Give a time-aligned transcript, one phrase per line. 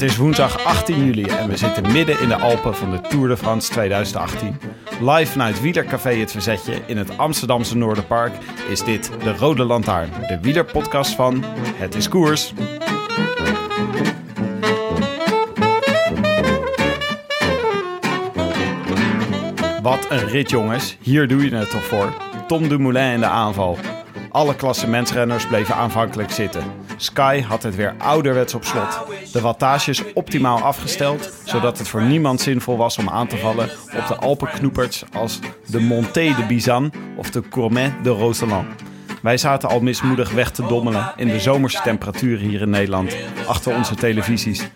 [0.00, 3.28] Het is woensdag 18 juli en we zitten midden in de Alpen van de Tour
[3.28, 4.60] de France 2018.
[5.00, 8.32] Live vanuit Wielercafé Het Verzetje in het Amsterdamse Noorderpark
[8.68, 12.52] is dit de Rode Lantaarn, de wielerpodcast van Het is Koers.
[19.82, 22.12] Wat een rit jongens, hier doe je het toch voor.
[22.46, 23.78] Tom Dumoulin in de aanval.
[24.30, 26.62] Alle klassementsrenners bleven aanvankelijk zitten.
[27.02, 28.98] Sky had het weer ouderwets op slot.
[29.32, 34.06] De wattages optimaal afgesteld, zodat het voor niemand zinvol was om aan te vallen op
[34.08, 38.66] de Alpenknoeperts als de Montée de Bizan of de Courmet de Roseland.
[39.22, 43.74] Wij zaten al mismoedig weg te dommelen in de zomerse temperaturen hier in Nederland, achter
[43.74, 44.70] onze televisies.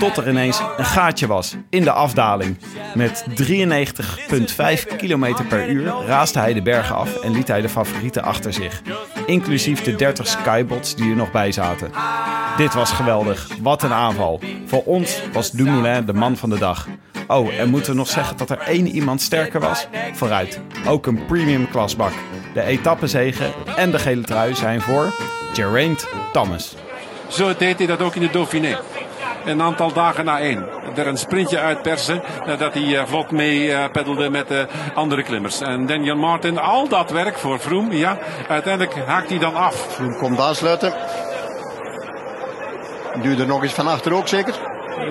[0.00, 2.58] Tot er ineens een gaatje was in de afdaling.
[2.94, 8.22] Met 93,5 km per uur raasde hij de bergen af en liet hij de favorieten
[8.22, 8.82] achter zich.
[9.26, 11.90] Inclusief de 30 skybots die er nog bij zaten.
[12.56, 13.48] Dit was geweldig.
[13.62, 14.40] Wat een aanval.
[14.66, 16.86] Voor ons was Dumoulin de man van de dag.
[17.26, 19.88] Oh, en moeten we nog zeggen dat er één iemand sterker was?
[20.12, 20.60] Vooruit.
[20.86, 22.12] Ook een premium klasbak.
[22.54, 25.14] De etappezegen en de gele trui zijn voor
[25.52, 26.76] Geraint Thomas.
[27.28, 28.78] Zo deed hij dat ook in de Dauphiné.
[29.44, 30.66] Een aantal dagen na één.
[30.96, 32.22] Er een sprintje uitpersen.
[32.46, 35.60] Nadat hij eh, vlot mee eh, peddelde met de andere klimmers.
[35.60, 37.92] En Daniel Martin, al dat werk voor Vroom.
[37.92, 38.18] Ja,
[38.48, 39.86] uiteindelijk haakt hij dan af.
[39.88, 40.92] Vroom komt aansluiten.
[43.22, 44.54] Duurde nog eens van achter ook zeker.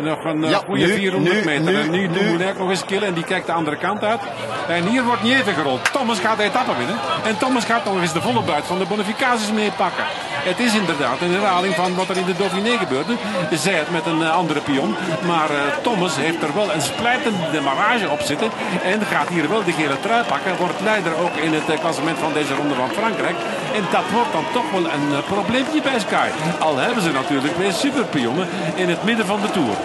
[0.01, 1.63] Nog een eh, Ja, goede nu, 400 nu, meter.
[1.63, 2.37] nu, en nu nu.
[2.57, 4.19] Nog eens killen en die kijkt de andere kant uit.
[4.67, 5.91] En hier wordt niet even gerold.
[5.93, 6.95] Thomas gaat de etappe winnen.
[7.23, 10.03] En Thomas gaat nog eens de volle buit van de bonificaties meepakken.
[10.43, 13.13] Het is inderdaad een herhaling van wat er in de Dauphiné gebeurde.
[13.51, 14.95] Zij het met een eh, andere pion.
[15.25, 18.49] Maar eh, Thomas heeft er wel een splijtende demarrage op zitten.
[18.83, 20.57] En gaat hier wel de gele trui pakken.
[20.57, 23.37] Wordt leider ook in het eh, klassement van deze ronde van Frankrijk.
[23.73, 26.29] En dat wordt dan toch wel een probleempje bij Sky.
[26.59, 29.75] Al hebben ze natuurlijk weer superpionnen in het midden van de Tour.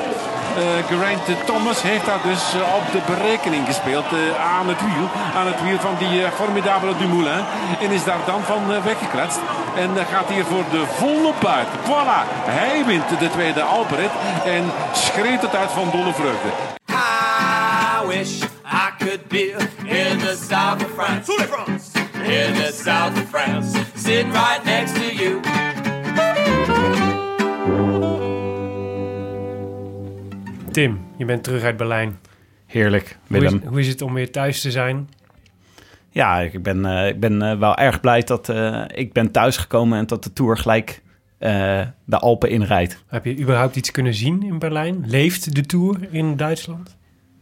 [0.56, 5.08] Eh Geraint Thomas heeft daar dus eh, op de berekening gespeeld eh, aan het wiel.
[5.36, 7.44] Aan het wiel van die eh, formidabele Dumoulin.
[7.80, 9.38] En is daar dan van weggekletst.
[9.76, 11.66] En gaat hier voor de volle buit.
[11.84, 14.10] Voilà, hij wint de tweede Alpenrit.
[14.44, 16.48] En schreeuwt het uit van dolle vreugde.
[16.88, 21.32] I wish I could be in the south of France.
[22.22, 23.78] In the south of France.
[23.94, 25.40] Sitting right next to you.
[30.74, 32.18] Tim, je bent terug uit Berlijn.
[32.66, 33.68] Heerlijk, Hoe is, Willem.
[33.68, 35.08] hoe is het om weer thuis te zijn?
[36.10, 39.98] Ja, ik ben, eh, ik ben eh, wel erg blij dat eh, ik ben thuisgekomen
[39.98, 41.02] en dat de Tour gelijk
[42.04, 43.04] de Alpen inrijdt.
[43.06, 45.04] Heb je überhaupt iets kunnen zien in Berlijn?
[45.06, 46.96] Leeft de Tour in Duitsland?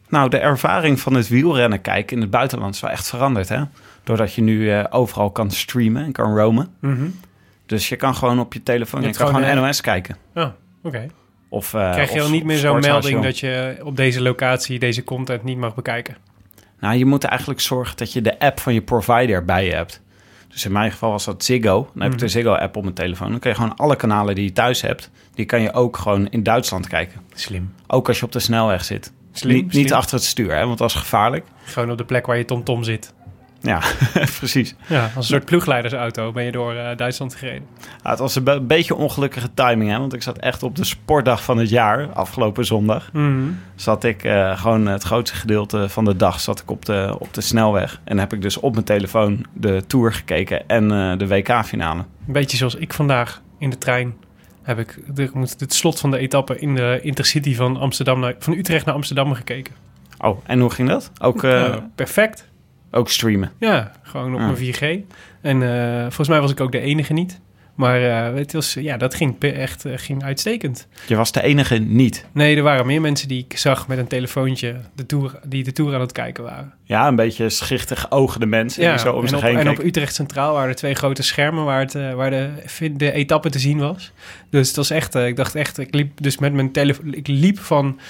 [0.08, 3.62] Nou, de ervaring van het wielrennen kijken in het buitenland is wel echt veranderd, hè?
[4.04, 6.74] Doordat je nu overal kan streamen en kan roamen.
[7.66, 10.16] Dus je kan gewoon op je telefoon, Je je, kan gewoon gewoon, NOS kijken.
[10.34, 10.48] Oh,
[10.82, 11.08] oké.
[11.52, 15.04] Of, eh, Krijg je al niet meer zo'n melding dat je op deze locatie deze
[15.04, 16.16] content niet mag bekijken?
[16.80, 20.02] Nou, je moet eigenlijk zorgen dat je de app van je provider bij je hebt.
[20.48, 21.90] Dus in mijn geval was dat Ziggo.
[21.94, 23.30] Dan heb ik de Ziggo-app op mijn telefoon.
[23.30, 25.10] Dan kun je gewoon alle kanalen die je thuis hebt...
[25.34, 27.20] die kan je ook gewoon in Duitsland kijken.
[27.34, 27.74] Slim.
[27.86, 29.12] Ook als je op de snelweg zit.
[29.32, 29.82] Slim, niet, slim.
[29.82, 31.46] niet achter het stuur, hè, want dat is gevaarlijk.
[31.64, 33.14] Gewoon op de plek waar je TomTom zit.
[33.62, 33.80] Ja,
[34.38, 34.74] precies.
[34.86, 37.66] Ja, als een soort ploegleidersauto ben je door eh, Duitsland gereden.
[38.02, 40.84] Ja, het was een be- beetje ongelukkige timing, hè, want ik zat echt op de
[40.84, 43.10] sportdag van het jaar, afgelopen zondag.
[43.74, 47.34] Zat ik eh, gewoon het grootste gedeelte van de dag zat ik op de, op
[47.34, 48.00] de snelweg.
[48.04, 52.04] En heb ik dus op mijn telefoon de Tour gekeken en eh, de WK-finale.
[52.26, 54.14] Een beetje zoals ik vandaag in de trein
[54.62, 58.34] heb ik de, moet het slot van de etappe in de Intercity van, Amsterdam naar,
[58.38, 59.74] van Utrecht naar Amsterdam gekeken.
[60.18, 61.10] Oh, en hoe ging dat?
[61.20, 62.50] Ook, Nou, perfect.
[62.92, 63.52] Ook streamen.
[63.58, 64.44] Ja, gewoon op Ah.
[64.46, 64.80] mijn 4G.
[65.40, 67.40] En eh, volgens mij was ik ook de enige niet.
[67.74, 70.86] Maar eh, het was, ja, dat ging echt eh, ging uitstekend.
[71.06, 72.26] Je was de enige niet.
[72.32, 75.72] Nee, er waren meer mensen die ik zag met een telefoontje de tour, die de
[75.72, 76.72] tour aan het kijken waren.
[76.84, 79.74] Ja, een beetje schichtig ogende mensen die zo om en, zich op, heen en op
[79.74, 79.88] keken.
[79.88, 82.50] Utrecht Centraal waren er twee grote schermen waar, het, eh, waar de,
[82.92, 84.12] de etappe te zien was.
[84.50, 87.58] Dus het was echt, ik dacht echt, ik liep dus met mijn telefoon, ik liep
[87.58, 88.00] van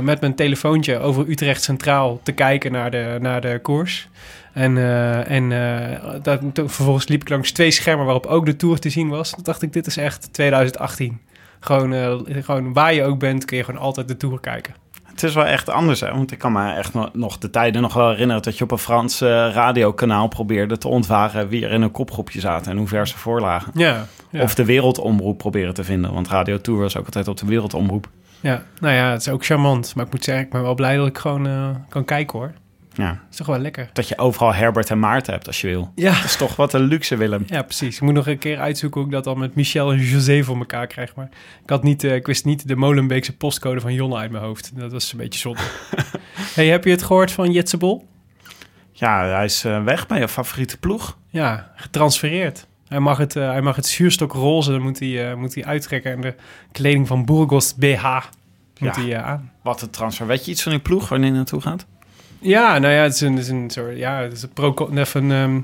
[0.00, 4.08] met mijn telefoontje over Utrecht Centraal te kijken naar de, naar de koers.
[4.52, 8.78] En, eh, en eh, dat, vervolgens liep ik langs twee schermen waarop ook de Tour
[8.78, 9.30] te zien was.
[9.30, 11.20] Toen dacht ik, dit is echt 2018.
[11.60, 12.14] Gewoon, eh,
[12.44, 14.74] gewoon waar je ook bent, kun je gewoon altijd de Tour kijken.
[15.04, 16.10] Het is wel echt anders, hè?
[16.10, 18.42] Want ik kan me echt nog- de tijden nog wel herinneren...
[18.42, 21.48] dat je op een Frans radiokanaal probeerde te ontwaren...
[21.48, 23.72] wie er in een kopgroepje zaten en hoe ver ze voorlagen.
[23.74, 24.42] Ja, ja.
[24.42, 26.12] Of de wereldomroep proberen te vinden.
[26.12, 28.08] Want Radio Tour was ook altijd op de wereldomroep.
[28.40, 29.94] ja, nou ja, het is ook charmant.
[29.94, 31.48] Maar ik moet zeggen, ik ben wel blij dat ik gewoon
[31.88, 32.52] kan kijken hoor.
[33.00, 33.08] Ja.
[33.10, 33.90] Dat is toch wel lekker.
[33.92, 35.92] Dat je overal Herbert en Maarten hebt als je wil.
[35.94, 36.12] Ja.
[36.14, 37.42] Dat is toch wat een luxe, Willem.
[37.46, 37.96] Ja, precies.
[37.96, 40.56] Ik moet nog een keer uitzoeken hoe ik dat dan met Michel en José voor
[40.56, 41.14] elkaar krijg.
[41.14, 41.28] Maar
[41.62, 44.70] ik, had niet, eh, ik wist niet de Molenbeekse postcode van Jonne uit mijn hoofd.
[44.74, 45.60] Dat was een beetje zonde.
[46.54, 48.08] hey, heb je het gehoord van Jetse Bol?
[48.92, 51.16] Ja, hij is eh, weg bij je favoriete ploeg.
[51.28, 52.66] Ja, getransfereerd.
[52.88, 56.12] Hij mag het, eh, hij mag het zuurstok roze, dan moet hij, moet hij uittrekken.
[56.12, 56.34] En de
[56.72, 58.04] kleding van Burgos BH
[58.78, 59.02] moet Ja.
[59.02, 59.52] hij aan.
[59.62, 60.26] Wat een transfer.
[60.26, 61.86] Weet je iets van die ploeg wanneer hij naartoe gaat?
[62.40, 65.60] Ja, nou ja, het is een, soort, ja, het is een pro, even, ehm,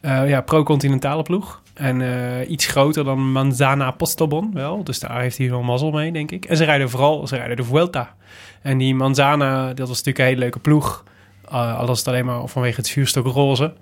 [0.00, 1.62] eh, ja, pro-continentale ploeg.
[1.74, 4.84] En eh, iets groter dan Manzana Postobon wel.
[4.84, 6.44] Dus daar heeft hij wel mazzel mee, denk ik.
[6.44, 8.14] En ze rijden vooral, ze rijden de Vuelta.
[8.62, 11.04] En die Manzana, dat was natuurlijk een hele leuke ploeg.
[11.52, 13.72] Uh, al was het alleen maar vanwege het vuurstok roze.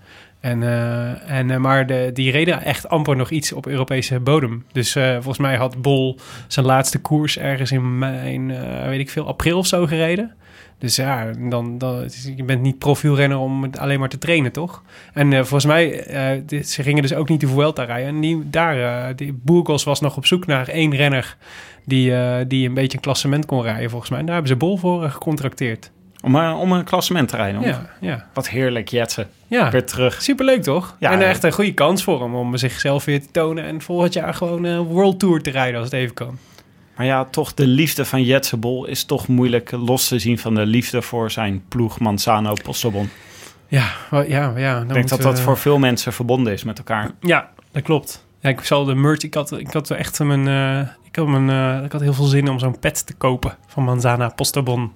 [0.40, 4.64] En, uh, en, uh, maar de, die reden echt amper nog iets op Europese bodem.
[4.72, 8.46] Dus uh, volgens mij had Bol zijn laatste koers ergens in, in
[8.88, 10.34] weet ik veel, april of zo gereden.
[10.78, 14.82] Dus ja, dan, dan, je bent niet profielrenner om alleen maar te trainen, toch?
[15.12, 18.08] En uh, volgens mij, uh, dit, ze gingen dus ook niet de Vuelta rijden.
[18.08, 21.36] En die, daar, uh, die Burgos was nog op zoek naar één renner
[21.84, 22.12] die,
[22.46, 24.18] die een beetje een klassement kon rijden, volgens mij.
[24.18, 25.90] En daar hebben ze Bol voor gecontracteerd.
[26.20, 27.60] Om, om een klassement te rijden?
[27.60, 28.26] Ja, ja.
[28.32, 29.28] Wat heerlijk, Jetsen.
[29.46, 29.70] Ja.
[29.70, 30.22] Weer terug.
[30.22, 30.96] Superleuk, toch?
[30.98, 33.64] Ja, en echt een goede kans voor hem om zichzelf weer te tonen...
[33.64, 36.38] en volgend jaar gewoon een World Tour te rijden als het even kan.
[36.98, 40.54] Maar ja, toch de liefde van Jetse Bol is toch moeilijk los te zien van
[40.54, 43.10] de liefde voor zijn ploeg Manzano Postobon.
[43.68, 44.80] Ja, ja, ja.
[44.80, 47.10] Ik denk dat dat voor veel mensen verbonden is met elkaar.
[47.20, 48.24] Ja, dat klopt.
[48.40, 49.22] Ja, ik zal de merch.
[49.22, 50.46] Ik had, ik had echt mijn.
[50.46, 51.48] Uh, ik, had mijn
[51.78, 54.92] uh, ik had heel veel zin om zo'n pet te kopen van Manzana Postobon.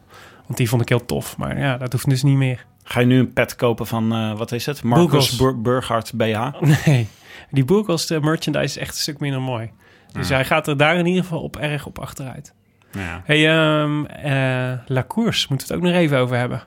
[0.47, 1.37] Want die vond ik heel tof.
[1.37, 2.67] Maar ja, dat hoeft dus niet meer.
[2.85, 4.83] Ga je nu een pet kopen van, uh, wat is het?
[4.83, 6.49] Marcus Bur Burghardt BH?
[6.87, 7.09] Nee,
[7.51, 9.71] die Burgos merchandise is echt een stuk minder mooi.
[10.13, 10.35] Dus ja.
[10.35, 12.55] hij gaat er daar in ieder geval op erg op achteruit.
[12.93, 13.23] Ja.
[13.25, 16.59] Hey, um, uh, La Course, moeten we het ook nog even over hebben.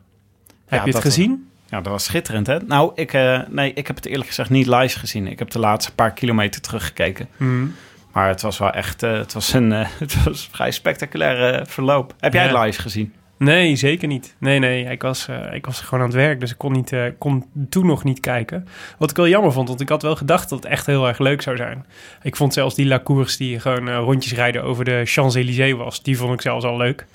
[0.66, 1.50] Heb ja, je het gezien?
[1.70, 2.60] Ja, dat was schitterend, hè?
[2.60, 5.28] Nou, ik, uh, nee, ik heb het eerlijk gezegd niet live gezien.
[5.28, 7.28] Ik heb de laatste paar kilometer teruggekeken.
[7.38, 7.76] Mm.
[8.12, 12.16] Maar het was wel echt, uh, het was een het was een vrij spectaculaire verloop.
[12.20, 13.14] Heb jij het live gezien?
[13.46, 14.36] Nee, zeker niet.
[14.40, 16.92] Nee, nee, ik was, uh, ik was gewoon aan het werk, dus ik kon, niet,
[16.92, 18.68] uh, kon toen nog niet kijken.
[18.98, 21.20] Wat ik wel jammer vond, want ik had wel gedacht dat het echt heel erg
[21.20, 21.86] leuk zou zijn.
[22.22, 26.18] Ik vond zelfs die Lacours die gewoon uh, rondjes rijden over de Champs-Élysées was, die
[26.18, 27.06] vond ik zelfs al leuk.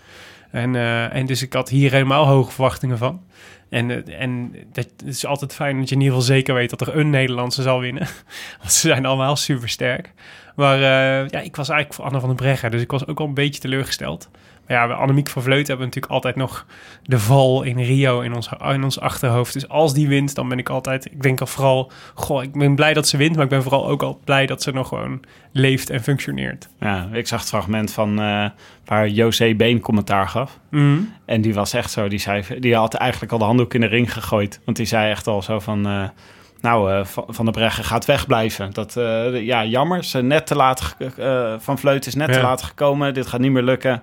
[0.50, 0.76] En,
[1.10, 3.22] en dus ik had hier helemaal hoge verwachtingen van.
[3.68, 6.96] En, en dat is altijd fijn dat je in ieder geval zeker weet dat er
[6.96, 8.06] een Nederlandse zal winnen.
[8.58, 10.12] Want ze zijn allemaal super sterk.
[10.56, 10.78] Maar
[11.30, 13.34] ja, ik was eigenlijk voor Anne van den Breggen, dus ik was ook al een
[13.34, 14.28] beetje teleurgesteld.
[14.70, 16.66] Ja, Annemiek van Vleuten hebben natuurlijk altijd nog
[17.02, 19.52] de val in Rio in ons, in ons achterhoofd.
[19.52, 21.04] Dus als die wint, dan ben ik altijd...
[21.04, 21.92] Ik denk al vooral...
[22.14, 24.62] Goh, ik ben blij dat ze wint, maar ik ben vooral ook al blij dat
[24.62, 25.20] ze nog gewoon
[25.52, 26.68] leeft en functioneert.
[26.80, 28.48] Ja, ik zag het fragment van uh,
[28.84, 30.58] waar José Been commentaar gaf.
[30.70, 31.12] Mm.
[31.24, 33.86] En die was echt zo, die, zei, die had eigenlijk al de handdoek in de
[33.86, 34.60] ring gegooid.
[34.64, 35.86] Want die zei echt al zo van...
[35.86, 36.08] Uh,
[36.60, 38.72] nou, uh, Van der Breggen gaat wegblijven.
[38.72, 40.04] Dat, uh, ja, jammer.
[40.04, 42.34] Ze net te laat, uh, Van Vleut is net ja.
[42.34, 43.14] te laat gekomen.
[43.14, 44.02] Dit gaat niet meer lukken.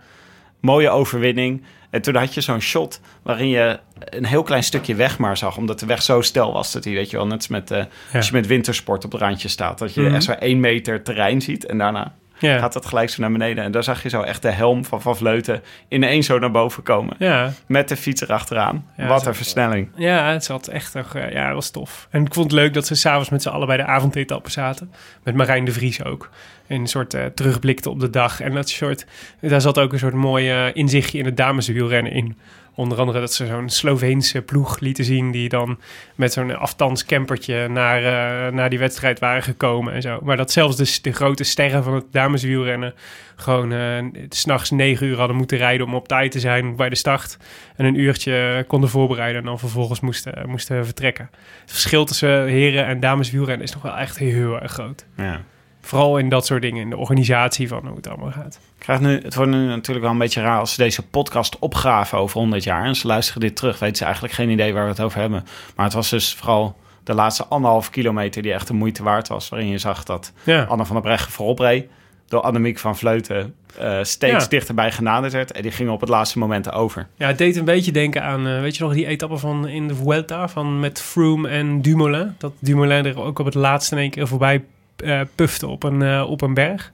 [0.60, 1.64] Mooie overwinning.
[1.90, 5.58] En toen had je zo'n shot waarin je een heel klein stukje weg maar zag.
[5.58, 7.78] Omdat de weg zo stel was dat hij, weet je wel, net als met, uh,
[7.78, 7.88] ja.
[8.14, 9.80] als je met wintersport op het randje staat.
[9.80, 10.16] Dat je mm -hmm.
[10.16, 12.58] echt zo één meter terrein ziet en daarna ja.
[12.58, 13.64] gaat dat gelijk zo naar beneden.
[13.64, 16.84] En daar zag je zo echt de helm van Van Vleuten ineens zo naar boven
[16.84, 17.16] komen.
[17.20, 17.52] Ja.
[17.66, 18.86] Met de fiets erachteraan.
[18.98, 19.90] Ja, Wat een versnelling.
[19.96, 22.08] Ja, het zat echt toch, ja, het was tof.
[22.12, 24.92] En ik vond het leuk dat ze s'avonds met z'n allen bij de avondetappen zaten.
[25.24, 26.30] Met Marijn de Vries ook.
[26.68, 28.42] En een soort uh, terugblikte op de dag.
[28.42, 29.06] En dat soort,
[29.40, 32.38] daar zat ook een soort mooi uh, inzichtje in het dameswielrennen in.
[32.76, 35.32] Onder andere dat ze zo'n Sloveense ploeg lieten zien...
[35.32, 35.80] die dan
[36.16, 40.20] met zo'n afstandscampertje naar, uh, naar die wedstrijd waren gekomen en zo.
[40.24, 42.94] Maar dat zelfs de, de grote sterren van het dameswielrennen...
[43.36, 46.96] gewoon uh, s'nachts negen uur hadden moeten rijden om op tijd te zijn bij de
[46.96, 47.38] start.
[47.76, 51.30] En een uurtje konden voorbereiden en dan vervolgens moesten, moesten vertrekken.
[51.62, 55.06] Het verschil tussen heren en dameswielrennen is nog wel echt heel erg groot.
[55.16, 55.42] Ja.
[55.88, 58.56] Vooral in dat soort dingen, in de organisatie van hoe het allemaal gaat.
[58.56, 61.60] Ik krijg nu, het wordt nu natuurlijk wel een beetje raar als ze deze podcast
[61.60, 62.86] opgraven over 100 jaar.
[62.86, 65.46] En ze luisteren dit terug, weten ze eigenlijk geen idee waar we het over hebben.
[65.76, 69.50] Maar het was dus vooral de laatste anderhalf kilometer die echt de moeite waard was.
[69.50, 70.64] Waarin je zag dat Ja.
[70.64, 71.86] Anne van der Breggen voorop reed.
[72.28, 74.50] Door Annemiek van Vleuten eh, steeds Ja.
[74.50, 75.52] dichterbij genaderd werd.
[75.52, 77.08] En die ging op het laatste moment over.
[77.16, 79.88] Ja, het deed een beetje denken aan, eh, weet je nog, die etappe van in
[79.88, 82.36] de Vuelta van met Froome en Dumoulin.
[82.38, 84.64] Dat Dumoulin er ook op het laatste in één keer voorbij
[85.02, 86.92] eh, pufte op een, eh, op een berg.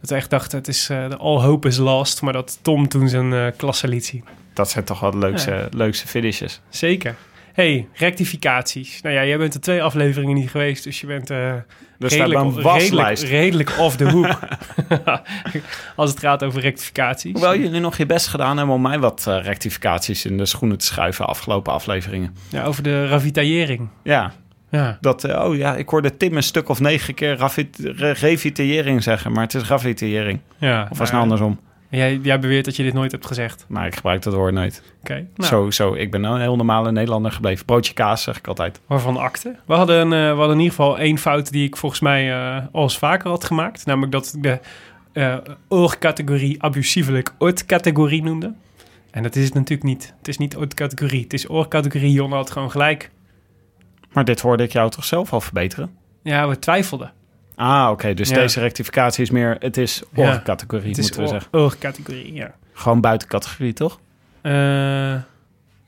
[0.00, 2.22] Dat we echt dachten, het is eh, de all hope is lost.
[2.22, 4.24] Maar dat Tom toen zijn eh, klasse liet zien.
[4.52, 6.60] Dat zijn toch wel de leukste, leukste finishes.
[6.68, 7.14] Zeker.
[7.52, 9.00] hey, rectificaties.
[9.02, 11.52] Nou ja, jij bent er twee afleveringen niet geweest, dus je bent eh,
[11.98, 13.22] Dus redelijk, een redelijk, waslijst.
[13.22, 14.38] redelijk off the hook.
[15.96, 17.32] Als het gaat over rectificaties.
[17.32, 20.84] Hoewel jullie nog je best gedaan hebben om mij wat rectificaties in de schoenen te
[20.86, 22.36] schuiven afgelopen afleveringen.
[22.48, 23.88] Ja, over de ravitaillering.
[24.02, 24.32] Ja,
[24.74, 24.98] Ja.
[25.00, 29.02] dat, eh, oh ja, ik hoorde Tim een stuk of negen keer ravit- re- revitillering
[29.02, 30.40] zeggen, maar het is ravitillering.
[30.58, 31.60] ja Of was het nou andersom?
[31.88, 33.64] Jij, jij beweert dat je dit nooit hebt gezegd.
[33.68, 34.82] Maar ik gebruik dat woord nooit.
[35.00, 35.26] Oké.
[35.36, 37.64] Nou, Zo, zo, ik ben een heel normale Nederlander gebleven.
[37.64, 38.80] Broodje kaas zeg ik altijd.
[38.86, 39.54] Waarvan akte.
[39.66, 42.62] We hadden, eh, we hadden in ieder geval één fout die ik volgens mij eh
[42.72, 43.86] al eens vaker had gemaakt.
[43.86, 44.58] Namelijk dat ik de
[45.12, 45.36] eh
[45.68, 48.52] oorcategorie abusievelijk oorcategorie noemde.
[49.10, 50.14] En dat is het natuurlijk niet.
[50.18, 51.22] Het is niet oorcategorie.
[51.22, 52.12] Het is oorcategorie.
[52.12, 53.10] Jon had gewoon gelijk.
[54.14, 55.96] Maar dit hoorde ik jou toch zelf al verbeteren?
[56.22, 57.12] Ja, we twijfelden.
[57.56, 58.14] Ah, oké.
[58.14, 58.34] Dus Ja.
[58.34, 59.56] deze rectificatie is meer...
[59.58, 60.42] Het is Ja.
[60.98, 61.50] is moeten we zeggen.
[62.34, 62.54] ja.
[62.72, 64.00] Gewoon buiten categorie, toch?
[64.42, 64.52] Eh,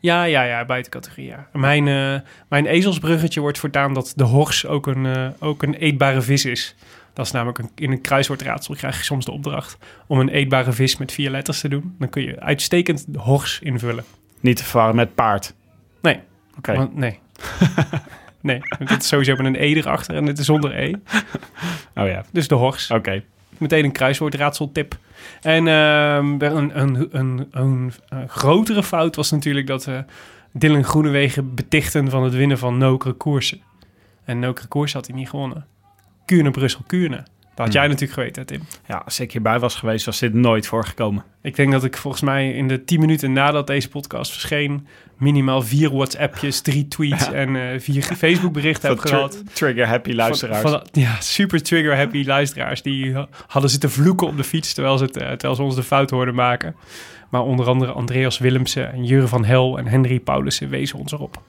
[0.01, 1.47] ja, ja, ja, buiten categorie, ja.
[1.53, 6.21] Mijn, eh, mijn ezelsbruggetje wordt voortaan dat de hors ook een, eh, ook een eetbare
[6.23, 6.75] vis is.
[7.13, 10.73] Dat is namelijk een, in een kruiswoordraadsel krijg je soms de opdracht om een eetbare
[10.73, 11.95] vis met vier letters te doen.
[11.99, 14.05] Dan kun je uitstekend de hors invullen.
[14.41, 15.55] Niet te verwarren met paard.
[16.03, 16.21] Nee,
[16.59, 16.89] Oké.
[16.93, 17.19] nee.
[18.41, 20.93] nee, dit is sowieso met een e erachter en dit is zonder e.
[22.01, 22.25] Oh ja.
[22.33, 22.91] Dus de hors.
[22.91, 23.23] Oké.
[23.59, 24.99] Meteen een kruiswoordraadseltip.
[25.43, 27.93] En ehm, een, een, een, een,
[28.29, 30.05] grotere fout was natuurlijk dat we
[30.53, 33.61] Dylan Groenewegen betichten van het winnen van Nokere koersen.
[34.25, 35.67] En Nokere koersen had hij niet gewonnen.
[36.25, 37.25] Kuurne, Brussel, Kuurne.
[37.57, 37.93] Dat had jij Hmm.
[37.93, 38.61] natuurlijk geweten, Tim.
[38.89, 41.25] Ja, als ik hierbij was geweest, was dit nooit voorgekomen.
[41.43, 44.87] Ik denk dat ik volgens mij in de 10 minuten nadat deze podcast verscheen...
[45.19, 47.33] minimaal vier WhatsAppjes, drie tweets Ja.
[47.33, 49.31] en eh, vier Facebook-berichten heb gehad.
[49.33, 50.61] tri- trigger happy luisteraars.
[50.61, 52.83] Van, van- ja, super trigger happy luisteraars.
[52.83, 55.75] Die ha- hadden zitten vloeken op de fiets terwijl ze, het, eh, terwijl ze ons
[55.75, 56.75] de fout hoorden maken.
[57.31, 61.43] Maar onder andere Andreas Willemsen en Jure van Hel en Henry Paulussen wezen ons erop.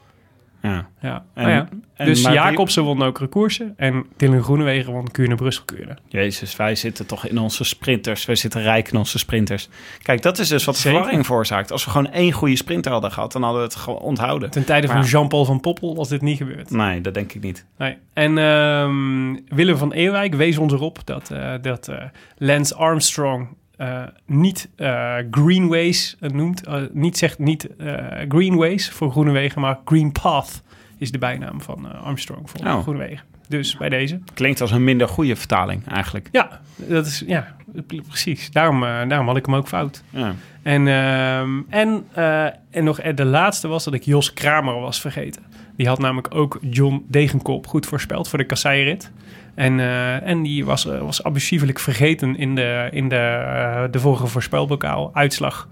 [0.69, 0.89] Ja.
[1.01, 1.25] Ja.
[1.33, 1.67] En, ja.
[1.93, 5.97] en Dus maar Jacobsen won ook rekoersen en Dylan Groenewegen won Kuurne Brussel Kuurne.
[6.07, 8.25] Jezus, wij zitten toch in onze sprinters.
[8.25, 9.69] Wij zitten rijk in onze sprinters.
[10.01, 10.97] Kijk, dat is dus wat Zeker.
[10.97, 11.71] verwarring veroorzaakt.
[11.71, 14.49] Als we gewoon één goede sprinter hadden gehad, dan hadden we het gewoon onthouden.
[14.49, 16.69] Ten tijde van Jean-Paul van Poppel was dit niet gebeurd.
[16.71, 17.65] Nee, dat denk ik niet.
[17.77, 17.97] Nee.
[18.13, 22.03] En ehm, Willem van Eerwijk wees ons erop dat, eh, dat eh,
[22.37, 23.47] Lance Armstrong
[23.77, 26.63] eh, niet eh, Greenways eh, noemt.
[26.93, 27.67] niet zegt niet
[28.27, 30.61] Greenways voor Groenewegen, maar Green Path
[30.97, 32.81] is de bijnaam van Armstrong voor Oh.
[32.81, 33.25] Groenewegen.
[33.47, 34.19] Dus bij deze.
[34.33, 36.29] Klinkt als een minder goede vertaling eigenlijk.
[36.31, 37.55] Ja, dat is ja,
[38.07, 38.51] precies.
[38.51, 40.03] Daarom, daarom had ik hem ook fout.
[40.09, 40.35] Ja.
[40.61, 42.05] En, ehm, en,
[42.71, 45.43] en nog de laatste was dat ik Jos Kramer was vergeten.
[45.77, 49.11] Die had namelijk ook John Degenkop goed voorspeld voor de kasseirit.
[49.55, 53.99] En, eh, en die was, eh, was abusievelijk vergeten in de, in de, eh, de
[53.99, 55.69] vorige voorspelbokaal uitslag.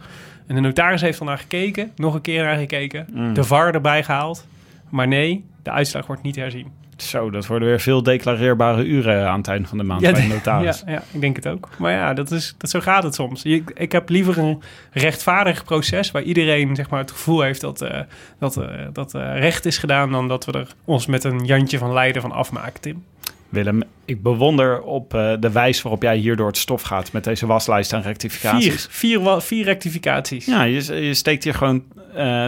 [0.47, 3.07] En de notaris heeft er naar gekeken, nog een keer naar gekeken.
[3.13, 3.33] Mm.
[3.33, 4.47] De VAR erbij gehaald.
[4.89, 6.71] Maar nee, de uitslag wordt niet herzien.
[6.97, 10.21] Zo, dat worden weer veel declareerbare uren aan het einde van de maand bij de
[10.33, 10.83] notaris.
[10.85, 11.69] Ja, ja, ik denk het ook.
[11.77, 13.41] Maar ja, dat is, dat, zo gaat het soms.
[13.41, 14.61] Je- Ik, heb liever een
[14.91, 17.99] rechtvaardig proces waar iedereen zeg maar, het gevoel heeft dat, eh,
[18.39, 21.77] dat, eh, dat eh, recht is gedaan, dan dat we er ons met een Jantje
[21.77, 23.03] van Leiden van afmaken, Tim.
[23.49, 25.09] Willem, ik bewonder op
[25.39, 28.87] de wijze waarop jij hier door het stof gaat met deze waslijst aan Vier, rectificaties.
[28.89, 30.45] vier, wa- vier rectificaties.
[30.45, 31.83] Ja, je, je steekt hier gewoon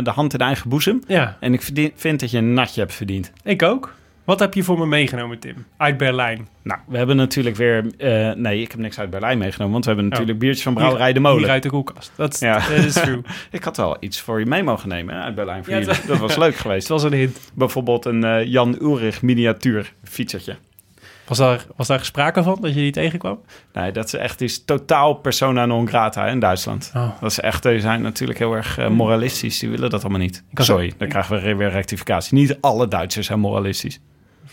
[0.04, 1.04] de hand in eigen boezem.
[1.08, 3.32] ja, En ik verdien- vind dat je een natje hebt verdiend.
[3.44, 3.96] ik ook.
[4.28, 5.66] Wat heb je voor me meegenomen, Tim?
[5.78, 6.48] Uit Berlijn.
[6.64, 7.86] Nou, we hebben natuurlijk weer...
[7.98, 10.12] eh, nee, ik heb niks uit Berlijn meegenomen, want we hebben Oh.
[10.12, 11.40] natuurlijk biertjes van Brouwerij de Molen.
[11.40, 12.12] Hier uit de koelkast.
[12.16, 12.54] Dat is Ja.
[12.54, 13.22] dat is true.
[13.52, 15.94] Ik had wel iets voor je mee mogen nemen hè, uit Berlijn voor Ja, jullie.
[15.96, 16.88] het- Dat was leuk Het geweest.
[16.88, 17.52] was een hint.
[17.54, 20.56] Bijvoorbeeld een eh, Jan Ulrich miniatuur fietsertje.
[21.28, 23.40] Was daar, was daar sprake van dat je die tegenkwam?
[23.74, 26.92] Nee, dat is echt is totaal persona non grata in Duitsland.
[26.96, 27.10] Oh.
[27.22, 29.60] Dat is echt, die zijn natuurlijk heel erg eh, moralistisch.
[29.60, 30.44] Die willen dat allemaal niet.
[30.54, 32.34] Sorry, dan krijgen we weer rectificatie.
[32.38, 34.00] Niet alle Duitsers zijn moralistisch.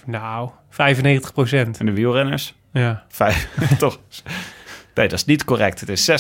[0.07, 1.79] Nou, 95 procent.
[1.79, 2.55] En de wielrenners?
[2.73, 3.05] Ja.
[3.09, 3.99] Vijf, toch?
[4.95, 5.81] Nee, dat is niet correct.
[5.81, 6.15] Het is 96%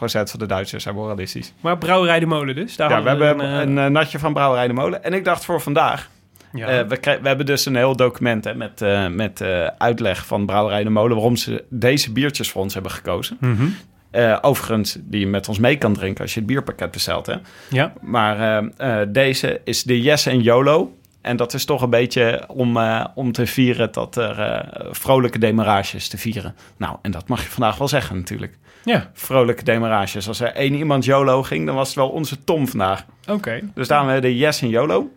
[0.00, 1.52] van de Duitsers zijn moralistisch.
[1.60, 2.76] Maar Brouwerij de Molen dus.
[2.76, 5.04] Daar Ja, we hebben een, eh, een, eh, natje van Brouwerij de Molen.
[5.04, 6.08] En ik dacht voor vandaag
[6.52, 6.66] Ja.
[6.66, 10.46] Eh, we, we hebben dus een heel document hè, met, eh, met eh, uitleg van
[10.46, 11.16] Brouwerij de Molen...
[11.16, 13.36] waarom ze deze biertjes voor ons hebben gekozen.
[13.40, 13.66] Mhm.
[14.10, 17.26] Eh, overigens, die je met ons mee kan drinken als je het bierpakket bestelt.
[17.26, 17.34] Hè.
[17.70, 17.92] Ja.
[18.00, 18.38] Maar
[18.76, 20.98] eh, eh, deze is de Yes en YOLO.
[21.20, 25.38] En dat is toch een beetje om, eh, om te vieren dat er eh, vrolijke
[25.38, 26.54] demarages te vieren.
[26.76, 28.58] Nou, en dat mag je vandaag wel zeggen natuurlijk.
[28.84, 30.28] Ja, Vrolijke demarages.
[30.28, 33.04] Als er één iemand YOLO ging, dan was het wel onze Tom vandaag.
[33.28, 33.60] oké.
[33.74, 35.10] Dus daarom hebben we de Yes en YOLO.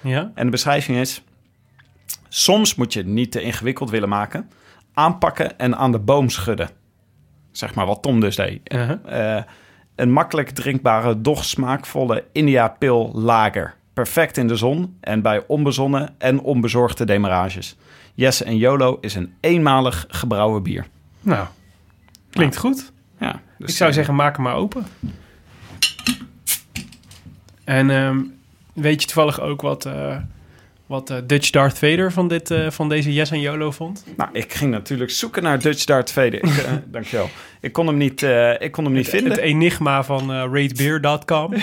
[0.00, 0.30] Ja.
[0.34, 1.22] En de beschrijving is...
[2.28, 4.50] Soms moet je het niet te ingewikkeld willen maken.
[4.94, 6.70] Aanpakken en aan de boom schudden.
[7.52, 8.72] Zeg maar wat Tom dus deed.
[8.72, 9.36] Uh-huh.
[9.36, 9.42] Eh,
[9.94, 13.74] een makkelijk drinkbare, doch smaakvolle India Pil Lager.
[13.96, 17.76] Perfect in de zon en bij onbezonnen en onbezorgde demarages.
[18.14, 20.86] Yes en YOLO is een eenmalig gebrouwen bier.
[21.20, 21.46] Nou,
[22.30, 22.92] klinkt goed.
[23.18, 24.86] Ja, dus, Ik zou eh, zeggen, maak hem maar open.
[27.64, 28.22] En ehm,
[28.72, 30.16] weet je toevallig ook wat, eh,
[30.86, 34.04] wat eh, Dutch Darth Vader van, dit, eh, van deze Yes en YOLO vond?
[34.16, 36.34] Nou, ik ging natuurlijk zoeken naar Dutch Darth Vader.
[36.34, 37.28] Ik, eh, dankjewel.
[37.60, 38.22] Ik kon hem niet,
[38.58, 39.32] ik kon hem niet vinden.
[39.32, 41.54] Het enigma van ratebeer.com.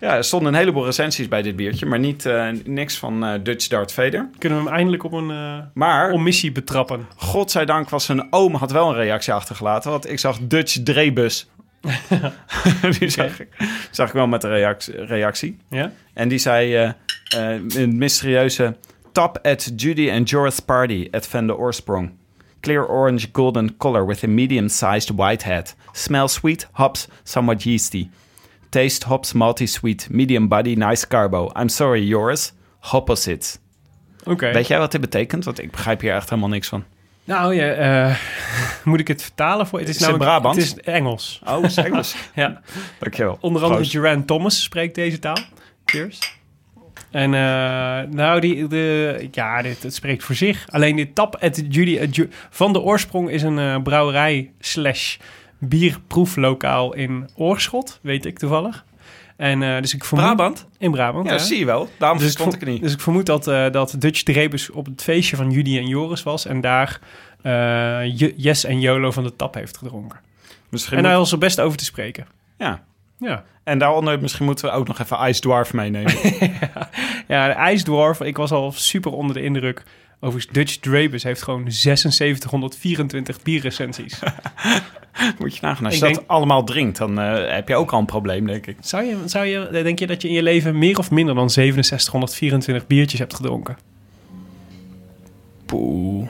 [0.00, 2.28] Ja, er stonden een heleboel recensies bij dit biertje, maar niet,
[2.64, 4.28] niks van Dutch Darth Vader.
[4.38, 5.32] Kunnen we hem eindelijk op een
[5.74, 7.06] Maar, omissie betrappen?
[7.16, 11.48] godzijdank was zijn oom had wel een reactie achtergelaten, want ik zag Dutch Drebus.
[12.98, 13.48] die zag ik,
[13.90, 15.04] zag ik wel met een reactie.
[15.04, 15.58] reactie.
[15.68, 15.92] Ja?
[16.14, 16.94] En die zei
[17.28, 18.76] een mysterieuze
[19.12, 22.10] top at Judy and Jorah's party at Van de Oorsprong.
[22.60, 25.74] Clear orange golden color with a medium-sized white head.
[25.92, 28.08] Smell sweet, hops, somewhat yeasty.
[28.68, 31.50] Taste hops, malty sweet, medium body, nice carbo.
[31.60, 32.52] I'm sorry, Joris.
[32.92, 33.58] Opposites.
[34.24, 34.52] Oké.
[34.52, 35.44] Weet jij wat dit betekent?
[35.44, 36.84] Want ik begrijp hier echt helemaal niks van.
[37.24, 38.16] Nou, ja, eh,
[38.84, 39.78] moet ik het vertalen voor?
[39.78, 40.68] Het is, Is het namelijk- Brabants?
[40.68, 41.40] Het is Engels.
[41.48, 42.14] Oh, is Engels.
[42.34, 42.60] Ja.
[42.98, 43.38] Dankjewel.
[43.40, 43.92] Onder andere Proost.
[43.92, 45.38] Duran Thomas spreekt deze taal.
[45.84, 46.18] Cheers.
[47.14, 50.64] En eh, nou, die, de, ja, dit, het spreekt voor zich.
[50.70, 55.16] Alleen dit tap at Judy at Ju- van de oorsprong is een eh, brouwerij slash
[55.58, 58.84] bierproeflokaal in Oorschot, weet ik toevallig.
[59.36, 60.24] En eh, dus ik vermoed...
[60.26, 60.66] Brabant?
[60.78, 61.88] In Brabant, Ja, zie je wel.
[61.98, 62.82] Daarom Dus ik, verstond niet.
[62.82, 66.22] dus ik vermoed dat, eh, dat Dutch Drebus op het feestje van Judy en Joris
[66.22, 66.46] was...
[66.46, 67.00] en daar
[67.42, 67.52] eh,
[68.18, 70.18] Je- Yes en Jolo van de tap heeft gedronken.
[70.68, 72.26] Misschien En hij was er best over te spreken.
[72.58, 72.82] ja.
[73.18, 73.44] Ja.
[73.64, 76.12] En daaronder misschien moeten we ook nog even Ice Dwarf meenemen.
[77.28, 79.82] Ja, de IJsdwarf, ik was al super onder de indruk.
[80.20, 84.18] Overigens, Dutch Drabus heeft gewoon 7624 bierrecensies.
[85.38, 85.84] Moet je nagaan.
[85.84, 88.66] Als je denk- dat allemaal drinkt, dan eh, heb je ook al een probleem, denk
[88.66, 88.76] ik.
[88.80, 91.50] Zou je, zou je, denk je dat je in je leven meer of minder dan
[91.50, 93.76] 6724 biertjes hebt gedronken?
[95.66, 96.28] Poeh.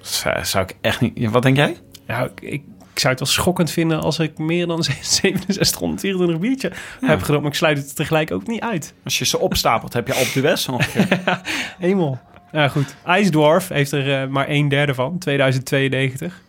[0.00, 1.12] Zou, zou ik echt niet...
[1.14, 1.76] Ja, Wat denk jij?
[2.06, 2.62] Nou, ik,
[2.96, 7.42] ik, zou het wel schokkend vinden als ik meer dan 6724 biertjes heb gedronken.
[7.42, 8.94] Maar ik sluit het tegelijk ook niet uit.
[9.04, 11.40] Als je ze opstapelt, heb je op de West ongeveer.
[11.78, 12.18] Hemel.
[12.52, 16.44] Nou goed, IJsdwarf heeft er eh, maar een derde van, 2092.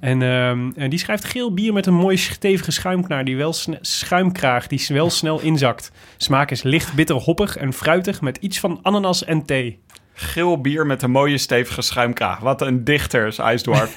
[0.00, 4.66] En, ehm, en die schrijft geel bier met een mooie stevige schuimknaar die wel schuimkraag
[4.66, 5.90] die wel snel inzakt.
[6.16, 9.78] Smaak is licht bitter hoppig en fruitig met iets van ananas en thee.
[10.18, 12.38] Geel bier met een mooie stevige schuimkraag.
[12.38, 13.96] Wat een dichter is Ice Dwarf.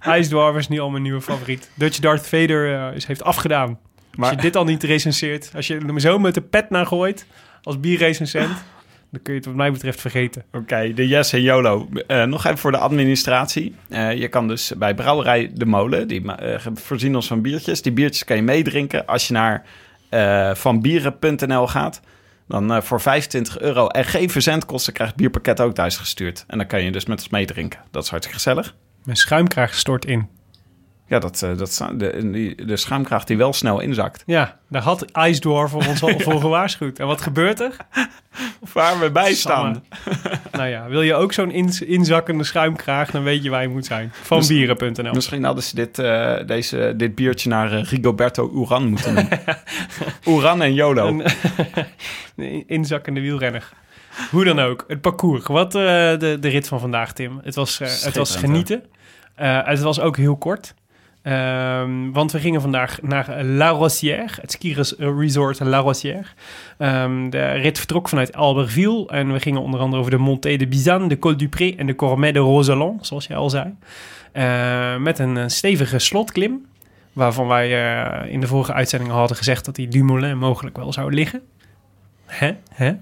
[0.00, 1.70] IJsdwarf is nu al mijn nieuwe favoriet.
[1.74, 3.78] Dutch Darth Vader eh, is, heeft afgedaan.
[4.18, 7.26] Als je dit al niet recenseert, als je er zo met de pet naar gooit
[7.62, 8.64] als bierrecensent,
[9.10, 10.44] dan kun je het wat mij betreft vergeten.
[10.52, 11.88] Oké, de Yes en YOLO.
[12.06, 13.74] Eh, nog even voor de administratie.
[13.88, 16.22] Eh, je kan dus bij Brouwerij De Molen, die
[16.74, 17.82] voorzien ons van biertjes.
[17.82, 19.64] Die biertjes kan je meedrinken als je naar
[20.56, 22.00] vanbieren.nl gaat.
[22.48, 26.44] Dan eh, voor 25 euro en geen verzendkosten krijgt bierpakket ook thuis gestuurd.
[26.46, 27.80] En dan kan je dus met ons meedrinken.
[27.90, 28.74] Dat is hartstikke gezellig.
[29.04, 30.28] Mijn schuimkraag stort in.
[31.06, 34.22] Ja, dat, eh, dat, de, de schuimkraag die wel snel inzakt.
[34.26, 36.98] Ja, daar had IJsdwarf voor ons al voor gewaarschuwd.
[36.98, 37.76] En wat gebeurt er?
[38.72, 39.84] Waar we bij staan.
[40.52, 43.86] Nou ja, wil je ook zo'n ins- inzakkende schuimkraag, dan weet je waar je moet
[43.86, 44.08] zijn.
[44.08, 45.12] Dus- Vanbieren.nl.
[45.12, 49.38] Misschien hadden ze dit, eh, deze, dit biertje naar eh, Rigoberto Uran moeten noemen.
[50.28, 51.06] Uran en YOLO.
[51.06, 51.22] Een,
[52.36, 53.72] een inzakkende wielrenner.
[54.30, 55.46] Hoe dan ook, het parcours.
[55.46, 57.40] Wat de, de rit van vandaag, Tim.
[57.44, 58.84] Het was, het was genieten.
[59.64, 60.74] Het was ook heel kort.
[61.24, 66.24] Ehm, want we gingen vandaag naar La Rosière, het ski res- resort La Rosière.
[66.78, 70.66] Ehm, de rit vertrok vanuit Albertville en we gingen onder andere over de Montée de
[70.66, 73.74] Bizanne, de Col du Pré en de Cormet de Roseland, zoals jij al zei.
[74.32, 76.66] Eh, met een eh, stevige slotklim,
[77.12, 81.14] waarvan wij eh, in de vorige uitzending hadden gezegd dat die Dumoulin mogelijk wel zou
[81.14, 81.40] liggen.
[82.26, 82.52] Hè?
[82.74, 82.92] Hè?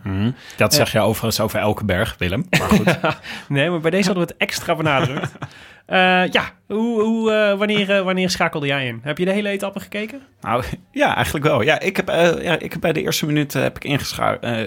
[0.57, 2.47] Dat zeg je overigens over elke berg, Willem.
[2.51, 2.99] Maar goed.
[3.49, 5.33] Nee, maar bij deze hadden we het extra benadrukt.
[5.87, 9.01] Eh, ja, hoe, hoe, eh, wanneer, eh, wanneer schakelde jij in?
[9.03, 10.21] Heb je de hele etappe gekeken?
[10.41, 11.63] Nou, ja, eigenlijk wel.
[11.63, 12.09] Ja, ik heb,
[12.43, 14.01] ja, ik heb bij de eerste minuut eh, heb ik,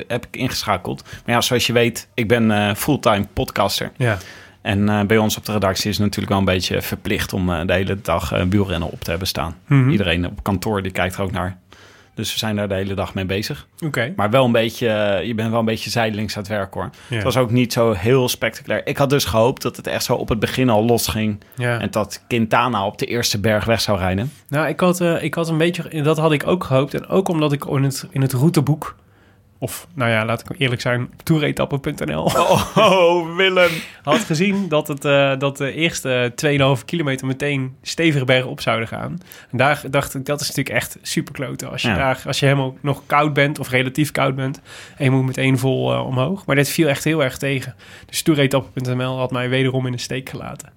[0.08, 1.04] heb ik ingeschakeld.
[1.04, 3.92] Maar ja, zoals je weet, ik ben fulltime podcaster.
[3.98, 4.18] Ja.
[4.62, 7.74] En bij ons op de redactie is het natuurlijk wel een beetje verplicht om de
[7.74, 9.56] hele dag wielrennen op te hebben staan.
[9.68, 9.90] Mhm.
[9.90, 11.58] Iedereen op kantoor die kijkt er ook naar.
[12.16, 13.68] Dus we zijn daar de hele dag mee bezig.
[13.86, 14.14] Oké.
[14.16, 14.88] Maar wel een beetje,
[15.24, 16.90] je bent wel een beetje zijdelings aan het werk hoor.
[17.08, 17.16] Ja.
[17.16, 18.88] Het was ook niet zo heel spectaculair.
[18.88, 21.44] Ik had dus gehoopt dat het echt zo op het begin al losging.
[21.56, 21.80] Ja.
[21.80, 24.32] En dat Quintana op de eerste berg weg zou rijden.
[24.48, 26.94] Nou, ik had, eh, ik had een beetje, dat had ik ook gehoopt.
[26.94, 28.96] En ook omdat ik in het, in het routeboek,
[29.58, 32.24] of nou ja, laat ik eerlijk zijn, op toeretappen.nl
[32.76, 33.72] Oh, Willem.
[34.04, 36.32] had gezien dat, het, eh, dat de eerste
[36.80, 39.18] 2,5 kilometer meteen stevige bergen op zouden gaan.
[39.52, 41.72] En daar dacht ik, dat is natuurlijk echt super kloten.
[41.72, 41.96] Als je, Ja.
[41.96, 44.62] daar, als je helemaal nog koud bent, of relatief koud bent,
[44.98, 46.46] en je moet meteen vol eh, omhoog.
[46.46, 47.76] Maar dit viel echt heel erg tegen.
[48.06, 50.70] Dus toeretappen.nl had mij wederom in de steek gelaten.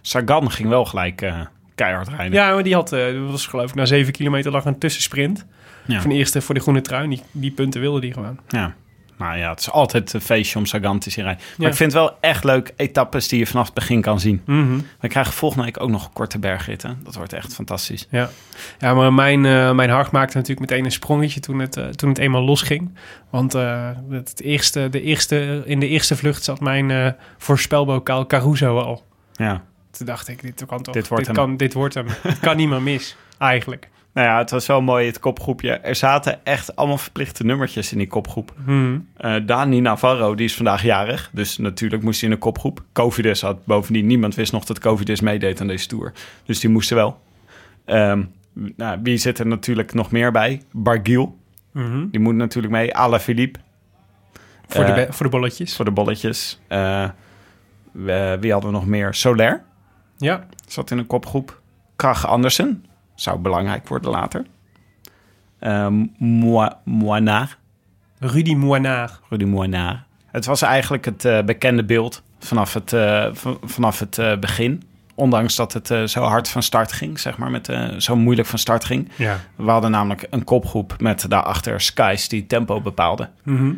[0.00, 1.40] Sagan ging wel gelijk eh,
[1.74, 2.32] keihard rijden.
[2.32, 5.46] Ja, maar die had, dat was geloof ik, na 7 kilometer lag een tussensprint.
[5.86, 6.00] Ja.
[6.00, 7.08] Van de eerste voor de groene trui.
[7.08, 8.38] Die, die punten wilde die gewoon.
[8.48, 8.74] Ja.
[9.18, 11.42] Nou ja, het is altijd een feestje om Sagan te zien rijden.
[11.42, 11.68] Maar Ja.
[11.68, 14.42] ik vind het wel echt leuk etappes die je vanaf het begin kan zien.
[14.46, 14.78] Mhm.
[15.00, 16.98] We krijgen volgende week ook nog korte bergritten.
[17.04, 18.06] Dat wordt echt fantastisch.
[18.10, 18.30] Ja,
[18.78, 22.08] ja maar mijn, eh, mijn hart maakte natuurlijk meteen een sprongetje toen het, eh, toen
[22.08, 22.94] het eenmaal losging.
[23.30, 28.78] Want eh, het het eerste, de eerste, in de eerste vlucht zat mijn voorspelbokaal Caruso
[28.78, 29.04] al.
[29.32, 29.62] Ja.
[29.90, 31.34] Toen dacht ik, dit kan toch, Dit wordt hem.
[31.34, 32.06] kan, dit wordt hem.
[32.22, 33.88] Het kan niet meer mis, eigenlijk.
[34.16, 35.70] Nou ja, het was wel mooi, het kopgroepje.
[35.70, 38.54] Er zaten echt allemaal verplichte nummertjes in die kopgroep.
[38.64, 38.98] Mhm.
[39.16, 41.30] Eh, Dani Navarro, die is vandaag jarig.
[41.32, 42.82] Dus natuurlijk moest hij in de kopgroep.
[42.92, 46.12] Covidus had bovendien, niemand wist nog dat Covidus meedeed aan deze tour.
[46.44, 47.20] Dus die moesten wel.
[47.84, 50.62] Ehm, nou, wie zit er natuurlijk nog meer bij?
[50.72, 51.38] Barguil,
[51.72, 52.06] Mhm.
[52.10, 52.94] die moet natuurlijk mee.
[52.94, 53.58] Ala Philippe,
[54.68, 55.76] Voor, de, Eh, voor de bolletjes.
[55.76, 56.60] voor de bolletjes.
[56.68, 57.08] Eh,
[58.40, 59.14] wie hadden we nog meer?
[59.14, 59.62] Soler
[60.18, 61.60] Ja, zat in een kopgroep.
[61.96, 62.84] Krach Andersen,
[63.16, 64.44] zou belangrijk worden later.
[65.58, 67.56] Ehm Moi- Moinard,
[68.18, 69.20] Rudy Moinard.
[69.28, 69.98] Rudy Moinard.
[70.26, 73.26] Het was eigenlijk het eh, bekende beeld vanaf het, eh,
[73.64, 74.82] vanaf het eh, begin.
[75.14, 78.48] Ondanks dat het eh, zo hard van start ging, zeg maar, met, eh, zo moeilijk
[78.48, 79.08] van start ging.
[79.16, 79.38] Ja.
[79.56, 83.28] We hadden namelijk een kopgroep met daarachter Skies die tempo bepaalde.
[83.42, 83.72] Mhm.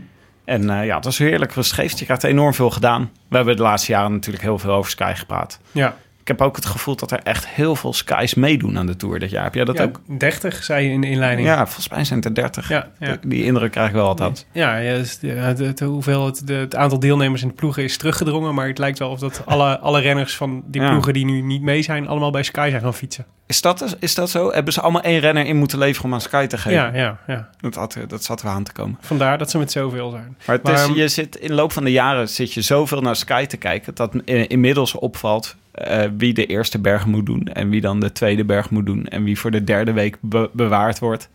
[0.44, 1.98] En eh, ja, het was heerlijk rustgevend.
[1.98, 3.10] Je krijgt enorm veel gedaan.
[3.28, 5.60] We hebben de laatste jaren natuurlijk heel veel over Sky gepraat.
[5.72, 5.94] Ja.
[6.28, 9.18] Ik heb ook het gevoel dat er echt heel veel Skies meedoen aan de Tour
[9.18, 9.44] dit jaar.
[9.44, 10.00] Heb jij dat ja, ook?
[10.18, 11.48] 30 zei je in de inleiding.
[11.48, 12.68] Ja, volgens mij zijn het er 30.
[12.68, 13.16] Ja, ja.
[13.26, 14.46] Die indruk krijg ik wel altijd.
[14.52, 18.54] Ja, ja dus, het, het, hoeveel het, het aantal deelnemers in de ploegen is teruggedrongen.
[18.54, 21.62] Maar het lijkt wel of dat alle, alle renners van die ploegen die nu niet
[21.62, 23.26] mee zijn, allemaal bij Sky zijn gaan fietsen.
[23.48, 24.50] Is dat, is dat zo?
[24.52, 26.78] Hebben ze allemaal één renner in moeten leveren om aan Sky te geven?
[26.78, 27.48] Ja, ja, ja.
[27.60, 28.98] Dat, had, dat zat er aan te komen.
[29.00, 30.36] Vandaar dat ze met zoveel zijn.
[30.46, 33.00] Maar, het Maar, is, je zit, in de loop van de jaren zit je zoveel
[33.00, 33.94] naar Sky te kijken...
[33.94, 37.46] dat in- inmiddels opvalt eh, wie de eerste berg moet doen...
[37.46, 39.06] en wie dan de tweede berg moet doen...
[39.06, 41.28] en wie voor de derde week be- bewaard wordt.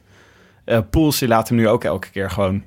[0.66, 2.64] Eh Poels die laat hem nu ook elke keer gewoon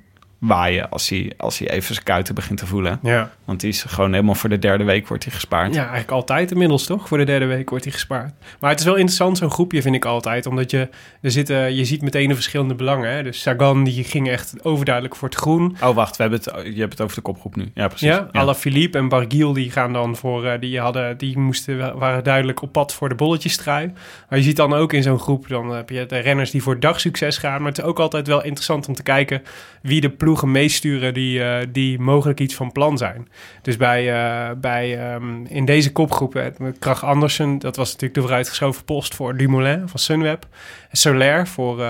[0.47, 0.91] waaien...
[0.91, 2.99] als hij, als hij even zijn kuiten begint te voelen.
[3.03, 3.31] Ja.
[3.45, 5.75] Want die is gewoon helemaal voor de derde week wordt hij gespaard.
[5.75, 7.09] ja, eigenlijk altijd inmiddels toch?
[7.09, 8.33] Voor de derde week wordt hij gespaard.
[8.61, 10.47] Maar het is wel interessant, zo'n groepje vind ik altijd.
[10.47, 10.89] Omdat je,
[11.21, 13.11] er zitten, je ziet meteen de verschillende belangen.
[13.11, 13.23] Hè?
[13.23, 15.77] Dus Sagan die ging echt overduidelijk voor het groen.
[15.83, 17.71] Oh, wacht, we hebben het, je hebt het over de kopgroep nu.
[17.75, 18.19] Ja, precies.
[18.33, 22.63] Ja, Philippe en Barguil die gaan dan voor, eh, die hadden, die moesten, waren duidelijk
[22.63, 23.93] op pad voor de bolletjestrui.
[24.29, 26.81] Maar je ziet dan ook in zo'n groep, dan heb je de renners die voor
[26.81, 27.59] dagsucces gaan.
[27.59, 29.43] Maar het is ook altijd wel interessant om te kijken
[29.83, 30.11] wie de
[30.45, 33.29] meesturen die, eh, die mogelijk iets van plan zijn.
[33.63, 36.47] Dus bij, eh, bij ehm, in deze kopgroep, eh,
[36.79, 40.47] Krach Andersen, dat was natuurlijk de vooruitgeschoven post voor Dumoulin van Sunweb.
[40.93, 41.85] Soler voor,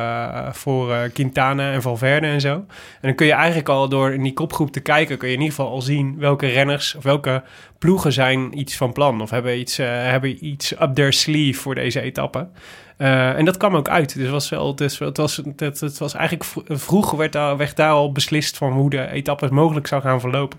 [0.52, 2.54] voor Quintana en Valverde en zo.
[2.54, 2.66] En
[3.00, 5.56] dan kun je eigenlijk al door in die kopgroep te kijken, kun je in ieder
[5.56, 7.42] geval al zien welke renners of welke
[7.78, 11.74] ploegen zijn iets van plan of hebben iets, eh, hebben iets up their sleeve voor
[11.74, 12.48] deze etappe.
[12.96, 14.14] Eh, en dat kwam ook uit.
[14.14, 17.90] Dus was wel, dus het was, het, was eigenlijk vro- vroeg werd daar, werd daar
[17.90, 20.58] al beslist van hoe de etappe mogelijk zou gaan verlopen.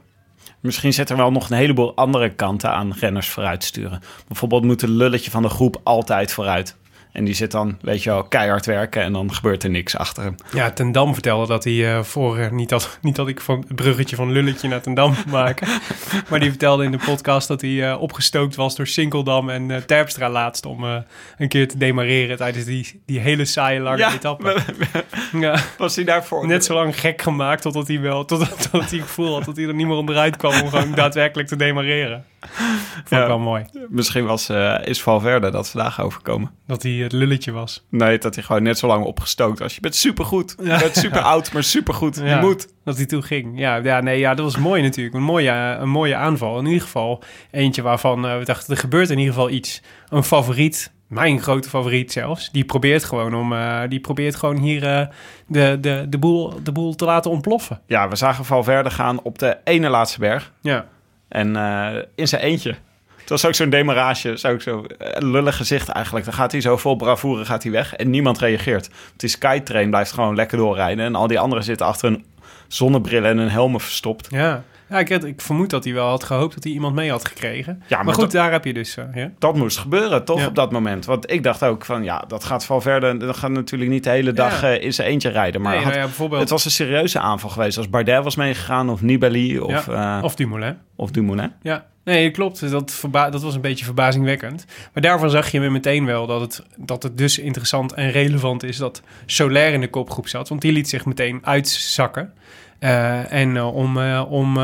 [0.59, 4.01] Misschien zit er wel nog een heleboel andere kanten aan renners vooruit sturen.
[4.27, 6.75] Bijvoorbeeld moet het lulletje van de groep altijd vooruit.
[7.17, 10.23] En die zit dan, weet je wel, keihard werken en dan gebeurt er niks achter
[10.23, 10.35] hem.
[10.53, 12.37] Ja, Ten Dam vertelde dat hij eh, voor...
[12.37, 15.67] eh, niet, dat, niet dat ik van het bruggetje van Lulletje naar Ten Dam maken.
[16.29, 19.77] maar die vertelde in de podcast dat hij eh, opgestookt was door Sinkeldam en eh,
[19.77, 20.65] Terpstra laatst...
[20.65, 20.95] om eh,
[21.37, 24.57] een keer te demareren tijdens die, die hele saaie lange etappe.
[25.39, 26.47] ja, was hij daarvoor?
[26.47, 28.25] net zo lang gek gemaakt totdat hij wel...
[28.25, 30.91] Totdat, totdat hij het gevoel had dat hij er niet meer onderuit kwam om gewoon
[30.91, 32.25] daadwerkelijk te demareren.
[32.95, 33.21] Vond Ja.
[33.21, 33.65] ik wel mooi.
[33.89, 36.51] Misschien was, eh, is Valverde dat vandaag overkomen.
[36.67, 37.85] Dat hij het lulletje was.
[37.89, 39.75] Nee, dat hij gewoon net zo lang opgestookt was.
[39.75, 40.55] Je bent supergoed.
[40.63, 42.15] Je bent super oud, maar supergoed.
[42.15, 42.67] Je Ja, moet.
[42.83, 43.59] Dat hij toen ging.
[43.59, 45.15] Ja, ja, nee, ja, dat was mooi natuurlijk.
[45.15, 46.59] Een mooie, een mooie aanval.
[46.59, 49.81] In ieder geval eentje waarvan eh, we dachten, er gebeurt in ieder geval iets.
[50.09, 52.51] Een favoriet, mijn grote favoriet zelfs.
[52.51, 54.79] Die probeert gewoon, om, eh, die probeert gewoon hier
[55.47, 57.81] de, de, de, boel, de boel te laten ontploffen.
[57.87, 60.51] Ja, we zagen Valverde gaan op de ene laatste berg.
[60.61, 60.85] Ja,
[61.29, 62.75] En eh, in zijn eentje.
[63.17, 66.25] Het was ook zo'n demarage, zo, zo een lullig gezicht eigenlijk.
[66.25, 68.89] Dan gaat hij zo vol bravoure gaat hij weg en niemand reageert.
[69.15, 71.05] Die Skytrain blijft gewoon lekker doorrijden.
[71.05, 72.25] En al die anderen zitten achter hun
[72.67, 74.27] zonnebrillen en hun helmen verstopt.
[74.29, 74.63] ja.
[74.89, 77.27] Ja ik, had- ik vermoed dat hij wel had gehoopt dat hij iemand mee had
[77.27, 77.83] gekregen.
[77.87, 78.97] Ja, maar, maar goed, dat- daar heb je dus...
[78.97, 79.31] eh, ja.
[79.39, 80.47] Dat moest gebeuren, toch, Ja.
[80.47, 81.05] op dat moment.
[81.05, 83.17] Want ik dacht ook van, ja, dat gaat Valverde...
[83.17, 85.61] Dat gaat natuurlijk niet de hele dag eh, in zijn eentje rijden.
[85.61, 86.41] Maar Nee, had- nou bijvoorbeeld...
[86.41, 87.77] het was een serieuze aanval geweest.
[87.77, 90.77] Als Bardet was meegegaan of Nibali of, eh, Of Dumoulin.
[90.95, 91.51] of Dumoulin.
[91.61, 92.69] Ja, nee, klopt.
[92.71, 94.65] Dat, dat was een beetje verbazingwekkend.
[94.93, 98.77] Maar daarvan zag je meteen wel dat het, dat het dus interessant en relevant is
[98.77, 100.49] dat Soler in de kopgroep zat.
[100.49, 102.33] Want die liet zich meteen uitzakken.
[102.79, 104.55] Eh, en eh, om, eh, om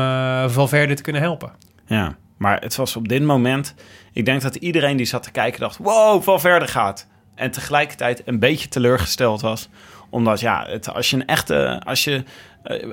[0.50, 1.52] Valverde te kunnen helpen.
[1.86, 3.74] Ja, maar het was op dit moment...
[4.12, 5.76] Ik denk dat iedereen die zat te kijken dacht...
[5.76, 7.06] Wow, Valverde gaat.
[7.34, 9.68] En tegelijkertijd een beetje teleurgesteld was.
[10.10, 11.82] Omdat ja, het, als je een echte...
[11.84, 12.24] Als je,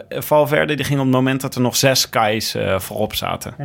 [0.09, 3.55] Valverde die ging op het moment dat er nog zes eh, voorop zaten.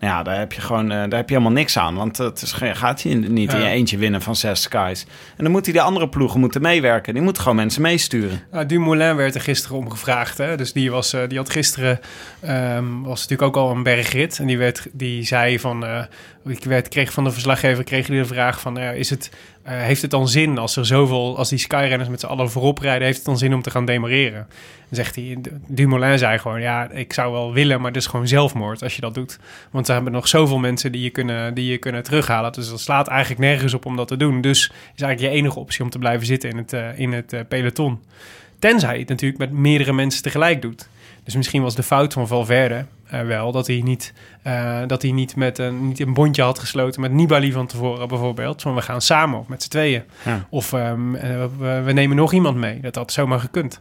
[0.00, 1.94] Nou ja, daar heb je gewoon eh, daar heb je helemaal niks aan.
[1.94, 5.06] Want het is, gaat hij niet in je eentje winnen van zes Skies.
[5.36, 7.14] En dan moet hij de andere ploegen moeten meewerken.
[7.14, 8.40] Die moeten gewoon mensen meesturen.
[8.50, 10.38] Nou, Dumoulin werd er gisteren om gevraagd.
[10.38, 10.56] Hè?
[10.56, 12.00] Dus die, was, eh, die had gisteren...
[12.40, 14.38] ehm, was natuurlijk ook al een bergrit.
[14.38, 15.84] En die, werd, die zei van...
[15.84, 16.02] eh,
[16.46, 18.78] ik kreeg van de verslaggever kreeg de vraag van...
[18.78, 19.30] eh, is het,
[19.62, 21.38] eh, heeft het dan zin als er zoveel...
[21.38, 23.04] Als die skyrenners met z'n allen voorop rijden...
[23.04, 24.46] Heeft het dan zin om te gaan demareren?
[24.48, 25.38] Dan zegt hij...
[25.66, 26.60] Dumoulin zei gewoon...
[26.60, 29.38] Ja, ik zou wel willen, maar het is gewoon zelfmoord als je dat doet.
[29.70, 32.52] Want er hebben nog zoveel mensen die je kunnen, die je kunnen terughalen.
[32.52, 34.40] Dus dat slaat eigenlijk nergens op om dat te doen.
[34.40, 37.48] Dus is eigenlijk je enige optie om te blijven zitten in het, eh, in het
[37.48, 38.00] peloton.
[38.58, 40.88] Tenzij je het natuurlijk met meerdere mensen tegelijk doet.
[41.24, 45.36] Dus misschien was de fout van Valverde wel dat hij niet, eh, dat hij niet,
[45.36, 48.62] met een, niet een bondje had gesloten met Nibali van tevoren bijvoorbeeld.
[48.62, 50.02] Van we gaan samen of met z'n tweeën.
[50.24, 50.46] Ja.
[50.50, 52.80] Of ehm, eh, we, we nemen nog iemand mee.
[52.80, 53.80] Dat had zomaar gekund.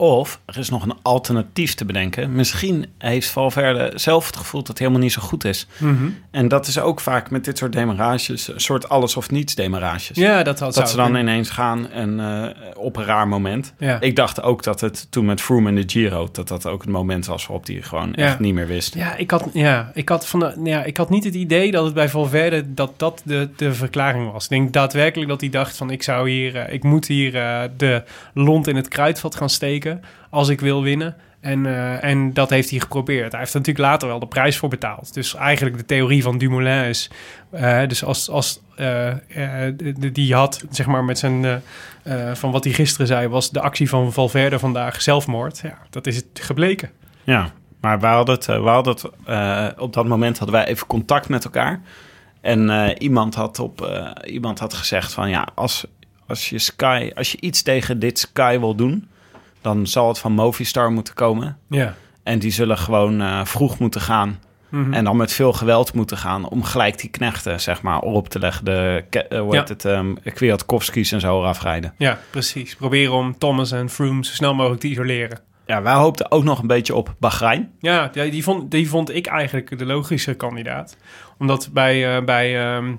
[0.00, 2.32] Of er is nog een alternatief te bedenken.
[2.32, 5.66] Misschien heeft Valverde zelf het gevoel dat het helemaal niet zo goed is.
[6.30, 10.16] En dat is ook vaak met dit soort demarages, een soort alles of niets demarages.
[10.16, 13.74] Ja, dat had dat ze dan ineens gaan en eh, op een raar moment.
[13.78, 14.00] Ja.
[14.00, 16.90] Ik dacht ook dat het toen met Froome en de Giro, dat dat ook het
[16.90, 18.24] moment was waarop hij gewoon Ja.
[18.24, 18.94] echt niet meer wist.
[18.94, 21.84] Ja, ik had, ja, ik, had van de, ja, ik had niet het idee dat
[21.84, 24.44] het bij Valverde dat dat de, de verklaring was.
[24.44, 27.62] Ik denk daadwerkelijk dat hij dacht van ik zou hier, eh, ik moet hier eh,
[27.76, 28.02] de
[28.34, 29.88] lont in het kruidvat gaan steken
[30.30, 31.16] als ik wil winnen.
[31.40, 33.30] En, eh, en dat heeft hij geprobeerd.
[33.30, 35.14] Hij heeft natuurlijk later wel de prijs voor betaald.
[35.14, 37.10] Dus eigenlijk de theorie van Dumoulin is...
[37.50, 39.14] eh, dus als, als eh,
[40.12, 41.62] die had, zeg maar, met zijn...
[42.32, 45.60] van wat hij gisteren zei, was de actie van Valverde vandaag zelfmoord.
[45.62, 46.90] Ja, dat is het gebleken.
[47.24, 47.50] Ja,
[47.80, 51.44] maar we hadden het, we hadden het op dat moment hadden wij even contact met
[51.44, 51.80] elkaar.
[52.40, 55.86] En iemand, had op, iemand had gezegd van ja, als,
[56.26, 59.08] als, je Sky, als je iets tegen dit Sky wil doen,
[59.60, 61.58] dan zal het van Movistar moeten komen.
[61.68, 61.94] Ja.
[62.22, 64.38] En die zullen gewoon eh, vroeg moeten gaan.
[64.68, 64.92] Mhm.
[64.92, 68.38] En dan met veel geweld moeten gaan om gelijk die knechten, zeg maar, op te
[68.38, 68.64] leggen.
[68.64, 69.58] De, eh, hoe Ja.
[69.58, 71.94] heet het, um, Kwiatkowski's en zo afrijden.
[71.98, 72.76] Ja, precies.
[72.76, 75.38] Proberen om Thomas en Froome zo snel mogelijk te isoleren.
[75.66, 77.70] Ja, wij hoopten ook nog een beetje op Bahrein.
[77.80, 80.96] Ja, die, vond, die vond ik eigenlijk de logische kandidaat.
[81.38, 82.94] Omdat bij, eh, bij ehm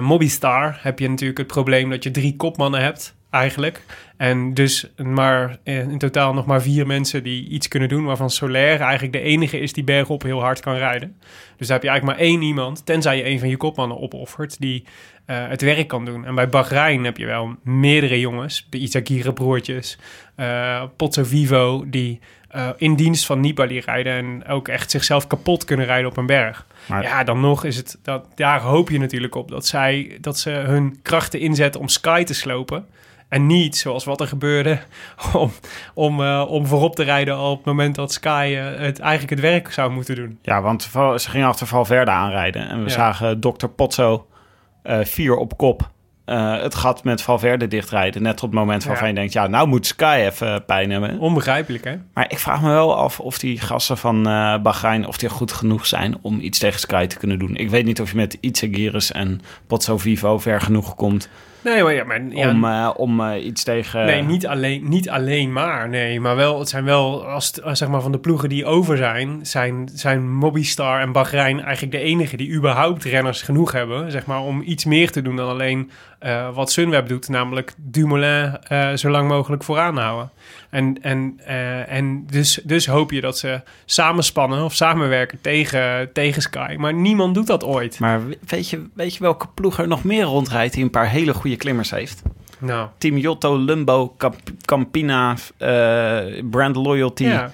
[0.00, 3.82] Mobistar heb je natuurlijk het probleem dat je drie kopmannen hebt, eigenlijk.
[4.22, 8.04] En dus maar eh, in totaal nog maar vier mensen die iets kunnen doen...
[8.04, 11.16] waarvan Soler eigenlijk de enige is die bergop heel hard kan rijden.
[11.56, 14.60] Dus daar heb je eigenlijk maar één iemand, tenzij je een van je kopmannen opoffert...
[14.60, 14.84] die
[15.26, 16.24] eh, het werk kan doen.
[16.24, 19.98] En bij Bahrein heb je wel meerdere jongens, de Izagirre-broertjes...
[20.36, 24.12] eh Pozzo Vivo, die eh, in dienst van Nibali rijden...
[24.12, 26.66] en ook echt zichzelf kapot kunnen rijden op een berg.
[26.86, 27.98] Maar- Ja, dan nog is het...
[28.02, 32.22] Dat, daar hoop je natuurlijk op dat, zij, dat ze hun krachten inzetten om Sky
[32.24, 32.86] te slopen...
[33.32, 34.78] En niet zoals wat er gebeurde
[35.32, 35.50] om,
[35.94, 39.40] om, eh, om voorop te rijden op het moment dat Sky eh, het, eigenlijk het
[39.40, 40.38] werk zou moeten doen.
[40.42, 40.82] Ja, want
[41.16, 42.68] ze gingen achter Valverde aanrijden.
[42.68, 42.94] En we Ja.
[42.94, 43.66] zagen Dr.
[43.66, 44.26] Pozzo
[44.82, 45.90] eh, vier op kop
[46.24, 48.22] het gat met Valverde dichtrijden.
[48.22, 49.12] Net op het moment waarvan Ja.
[49.12, 51.18] je denkt, ja, nou moet Sky even pijn hebben.
[51.18, 51.96] Onbegrijpelijk, hè?
[52.14, 54.22] Maar ik vraag me wel af of die gasten van
[54.62, 57.56] Bahrein, of die goed genoeg zijn om iets tegen Sky te kunnen doen.
[57.56, 61.28] Ik weet niet of je met Itzagiris en Pozzo Vivo ver genoeg komt
[61.64, 62.22] Nee, maar ja, maar...
[62.28, 64.04] Ja, om, eh, om eh, iets tegen...
[64.04, 65.88] Nee, niet alleen, niet alleen maar.
[65.88, 68.96] Nee, maar wel, het zijn wel, als, als zeg maar van de ploegen die over
[68.96, 74.26] zijn, zijn, zijn Mobistar en Bahrein eigenlijk de enige die überhaupt renners genoeg hebben, zeg
[74.26, 75.90] maar, om iets meer te doen dan alleen
[76.22, 80.30] eh, wat Sunweb doet, namelijk Dumoulin eh, zo lang mogelijk vooraan houden.
[80.70, 86.42] En, en, eh, en dus, dus hoop je dat ze samenspannen of samenwerken tegen, tegen
[86.42, 86.74] Sky.
[86.78, 87.98] Maar niemand doet dat ooit.
[87.98, 91.34] Maar weet je, weet je welke ploeg er nog meer rondrijdt die een paar hele
[91.34, 92.22] goede klimmers heeft?
[92.58, 95.36] Nou, Team Jotto, Lumbo, Camp- Campina,
[96.50, 97.24] Brand Loyalty.
[97.24, 97.52] Ja.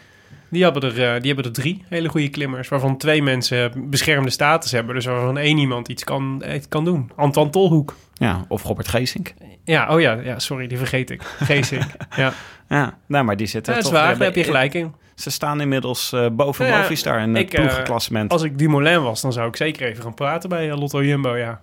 [0.51, 4.73] Die hebben, er, die hebben er drie hele goede klimmers, waarvan twee mensen beschermde status
[4.73, 4.95] hebben.
[4.95, 7.11] Dus waarvan één iemand iets kan, iets kan doen.
[7.17, 7.95] Anton Tolhoek.
[8.19, 9.35] Ja, of Robert Geesink.
[9.65, 11.23] Ja, oh ja, ja, sorry, die vergeet ik.
[11.23, 11.85] Geesink.
[12.17, 12.33] ja,
[12.69, 14.95] Ja, nou, maar die zitten ja dat is toch waar, daar heb je gelijk in.
[15.15, 18.31] Ze staan inmiddels eh, boven ja, Movistar in het ik, eh, ploegenklassement.
[18.33, 21.37] Als ik Dumoulin was, dan zou ik zeker even gaan praten bij eh, Lotto Jumbo,
[21.37, 21.61] ja.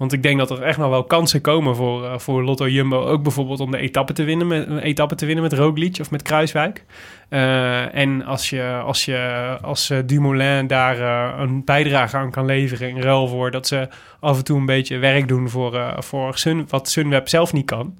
[0.00, 3.04] Want ik denk dat er echt nog wel kansen komen voor, eh, voor Lotto Jumbo.
[3.04, 6.22] Ook bijvoorbeeld om de etappe te winnen met, etappe te winnen met Roglic of met
[6.22, 6.84] Kruiswijk.
[7.28, 11.00] Eh, en als je als, je, als eh, Dumoulin daar
[11.40, 13.88] een bijdrage aan kan leveren in ruil voor dat ze
[14.20, 17.98] af en toe een beetje werk doen voor, voor Sun, wat Sunweb zelf niet kan.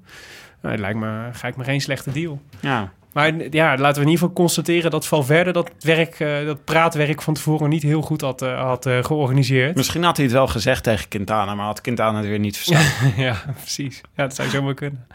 [0.61, 2.41] Lijkt me, lijkt me geen slechte deal.
[2.59, 2.91] ja.
[3.13, 7.21] Maar ja, laten we in ieder geval constateren dat Valverde dat werk, eh, dat praatwerk
[7.21, 9.75] van tevoren niet heel goed had, eh, had eh, georganiseerd.
[9.75, 13.13] Misschien had hij het wel gezegd tegen Quintana, maar had Quintana het weer niet verstaan.
[13.25, 14.01] ja, precies.
[14.15, 15.07] Ja, dat zou zomaar kunnen.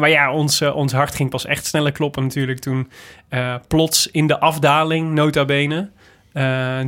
[0.00, 2.90] Maar ja, ons, ons hart ging pas echt sneller kloppen natuurlijk toen
[3.68, 5.90] plots in de afdaling, nota bene,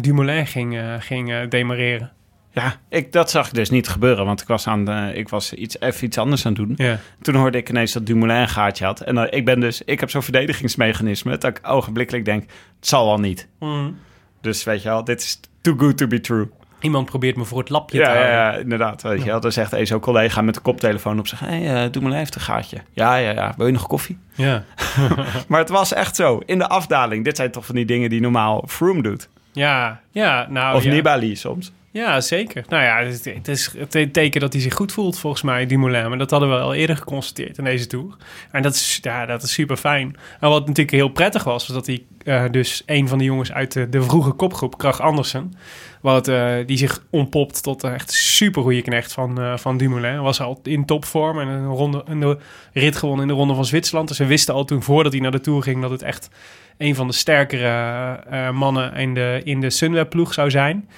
[0.01, 2.13] Dumoulin ging, ging demareren.
[2.53, 5.53] Ja, ik, dat zag ik dus niet gebeuren, want ik was, aan de, ik was
[5.53, 6.87] iets, even iets anders aan het doen.
[6.87, 6.99] Ja.
[7.23, 9.01] Toen hoorde ik ineens dat Dumoulin een gaatje had.
[9.01, 12.43] En dan, ik ben dus, ik heb zo'n verdedigingsmechanisme dat ik ogenblikkelijk denk,
[12.77, 13.49] het zal wel niet.
[13.59, 13.99] Mm.
[14.41, 16.49] Dus weet je wel, dit is too good to be true.
[16.81, 18.37] Iemand probeert me voor het lapje te Ja, ja, houden.
[18.37, 19.03] ja, inderdaad.
[19.03, 19.41] Weet je wel.
[19.41, 22.41] Dan zegt een zo'n collega met de koptelefoon op zich, hé, hey, Dumoulin heeft een
[22.41, 22.77] gaatje.
[22.93, 24.19] Ja, ja, ja, wil je nog koffie?
[24.35, 24.65] Ja.
[25.49, 27.25] Maar het was echt zo, in de afdaling.
[27.25, 29.29] Dit zijn toch van die dingen die normaal Froome doet.
[29.53, 30.91] Ja, ja, nou of ja.
[30.91, 31.73] Nibali soms.
[31.93, 32.65] Ja, zeker.
[32.69, 36.09] Nou ja, het, is het teken dat hij zich goed voelt, volgens mij, Dumoulin.
[36.09, 38.17] Maar dat hadden we al eerder geconstateerd in deze Tour.
[38.51, 40.17] En dat is, ja, dat is super fijn.
[40.41, 43.53] En wat natuurlijk heel prettig was, was dat hij eh, dus een van de jongens
[43.53, 45.53] uit de, vroege kopgroep, Krach Andersen,
[46.01, 50.23] wat, eh, die zich ontpopt tot een echt super goede knecht van, eh, van Dumoulin.
[50.23, 52.39] Was al in topvorm en een, ronde, een
[52.73, 54.09] rit gewonnen in de Ronde van Zwitserland.
[54.09, 56.31] Dus we wisten al toen voordat hij naar de Tour ging dat het echt
[56.79, 60.89] een van de sterkere mannen in de, in de Sunweb-ploeg zou zijn.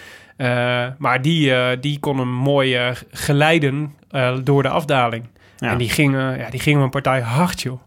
[0.43, 3.95] Eh, maar die, eh, die kon hem mooi eh, geleiden
[4.43, 5.29] door de afdaling.
[5.57, 5.71] Ja.
[5.71, 7.81] En die gingen, ja, die gingen een partij hard, joh.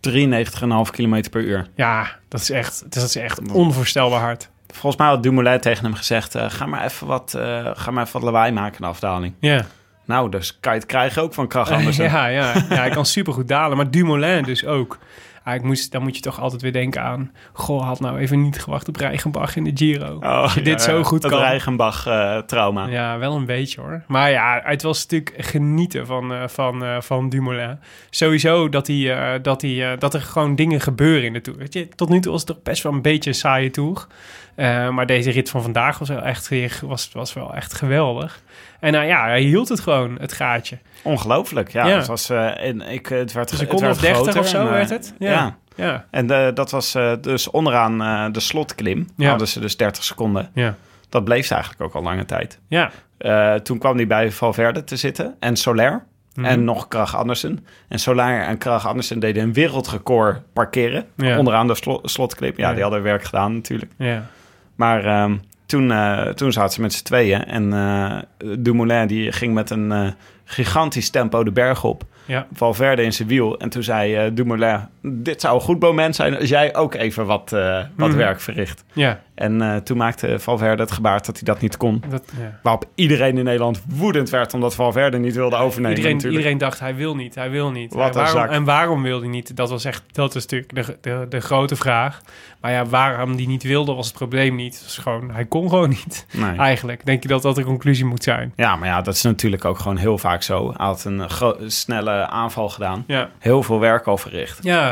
[0.00, 1.66] 93,5 km per uur.
[1.74, 4.50] Ja, dat is echt, dat is echt onvoorstelbaar hard.
[4.66, 7.38] Volgens mij had Dumoulin tegen hem gezegd, ga, maar even wat,
[7.74, 9.34] ga maar even wat lawaai maken in de afdaling.
[9.40, 9.64] Ja,
[10.04, 12.04] Nou, dus kan je het krijgen ook van Krach Andersen.
[12.10, 13.76] ja, ja, ja, hij kan supergoed dalen.
[13.76, 14.98] Maar Dumoulin dus ook.
[15.44, 17.32] Ja, ik moest, dan moet je toch altijd weer denken aan...
[17.52, 20.14] Goh, had nou even niet gewacht op Reichenbach in de Giro.
[20.16, 21.40] Oh, Als je dit zo goed dat kan.
[21.40, 22.86] Reichenbach-trauma.
[22.86, 24.02] Ja, wel een beetje hoor.
[24.06, 27.78] Maar ja, het was natuurlijk genieten van, eh, van, eh, van Dumoulin.
[28.10, 31.58] Sowieso dat, hij, eh, dat, hij, eh, dat er gewoon dingen gebeuren in de Tour.
[31.58, 34.06] Weet je, tot nu toe was het toch best wel een beetje een saaie Tour.
[34.54, 38.42] Eh, maar deze rit van vandaag was wel echt, weer- was, was wel echt geweldig.
[38.80, 40.78] En nou ja, hij hield het gewoon, het gaatje.
[41.02, 41.86] Ongelooflijk, ja.
[41.86, 41.96] Ja.
[41.96, 44.48] Het, was, eh, en ik, het werd Een het seconde werd of 30 groter of
[44.48, 45.14] zo en, eh, werd het.
[45.18, 45.30] Ja.
[45.30, 45.56] Ja.
[45.74, 46.04] Ja.
[46.10, 49.08] En eh, dat was eh, dus onderaan eh, de slotklim.
[49.16, 49.28] Ja.
[49.28, 50.50] Hadden ze dus 30 seconden.
[50.54, 50.74] Ja.
[51.08, 52.58] Dat bleef ze eigenlijk ook al lange tijd.
[52.68, 52.90] Ja.
[53.18, 56.04] Eh, toen kwam hij bij Valverde te zitten en Soler.
[56.34, 56.46] Mhm.
[56.46, 57.66] En nog Krach Andersen.
[57.88, 61.04] En Soler en Krach Andersen deden een wereldrecord parkeren.
[61.16, 61.38] Ja.
[61.38, 62.52] Onderaan de slo- slotklim.
[62.56, 62.74] Ja, Ja.
[62.74, 63.92] die hadden werk gedaan natuurlijk.
[63.98, 64.26] Ja.
[64.74, 65.36] Maar ehm,
[65.70, 67.44] toen, eh, toen zaten ze met z'n tweeën.
[67.44, 68.18] En eh
[68.58, 70.08] Dumoulin die ging met een eh,
[70.44, 72.04] gigantisch tempo de berg op.
[72.26, 72.46] Ja.
[72.52, 73.58] Valverde in zijn wiel.
[73.58, 74.80] En toen zei Dumoulin...
[75.02, 78.16] dit zou een goed moment zijn als jij ook even wat, eh, wat Mhm.
[78.18, 78.84] werk verricht.
[78.92, 79.20] Ja.
[79.34, 82.02] En eh, toen maakte Valverde het gebaar dat hij dat niet kon.
[82.08, 82.58] Dat, ja.
[82.62, 84.54] Waarop iedereen in Nederland woedend werd...
[84.54, 86.42] omdat Valverde niet wilde overnemen Iedereen, natuurlijk.
[86.42, 87.92] iedereen dacht, hij wil niet, hij wil niet.
[87.94, 89.56] Een waarom, en waarom wil hij niet?
[89.56, 92.20] Dat was echt, dat is natuurlijk de, de, de grote vraag.
[92.60, 94.80] Maar ja, waarom die niet wilde, was het probleem niet.
[94.84, 96.26] Was gewoon, hij kon gewoon niet.
[96.32, 96.56] Nee.
[96.56, 98.52] Eigenlijk denk je dat dat de conclusie moet zijn.
[98.56, 100.66] Ja, maar ja, dat is natuurlijk ook gewoon heel vaak zo.
[100.76, 101.22] Hij had een
[101.66, 103.04] snelle aanval gedaan.
[103.06, 103.30] Ja.
[103.38, 104.58] Heel veel werk al verricht.
[104.62, 104.89] Ja,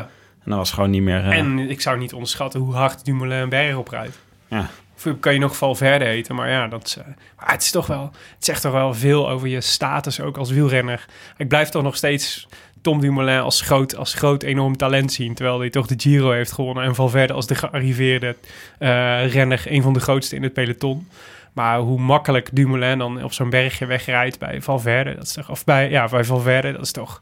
[0.49, 1.25] En dan was gewoon niet meer...
[1.25, 4.19] eh, en ik zou niet onderschatten hoe hard Dumoulin een berg oprijdt.
[4.47, 4.71] Ja.
[4.97, 7.05] Of kan je nog Valverde heten, maar ja, dat is, eh,
[7.37, 10.51] maar het is toch wel, het zegt toch wel veel over je status ook als
[10.51, 11.07] wielrenner.
[11.37, 12.49] Ik blijf toch nog steeds
[12.83, 16.53] Tom Dumoulin als groot, als groot enorm talent zien, terwijl hij toch de Giro heeft
[16.53, 18.37] gewonnen en Valverde als de gearriveerde
[18.79, 21.09] eh, renner, een van de grootste in het peloton.
[21.53, 25.65] Maar hoe makkelijk Dumoulin dan op zo'n bergje wegrijdt bij Valverde, dat is toch, of
[25.65, 27.21] bij, ja, bij Valverde, dat is toch,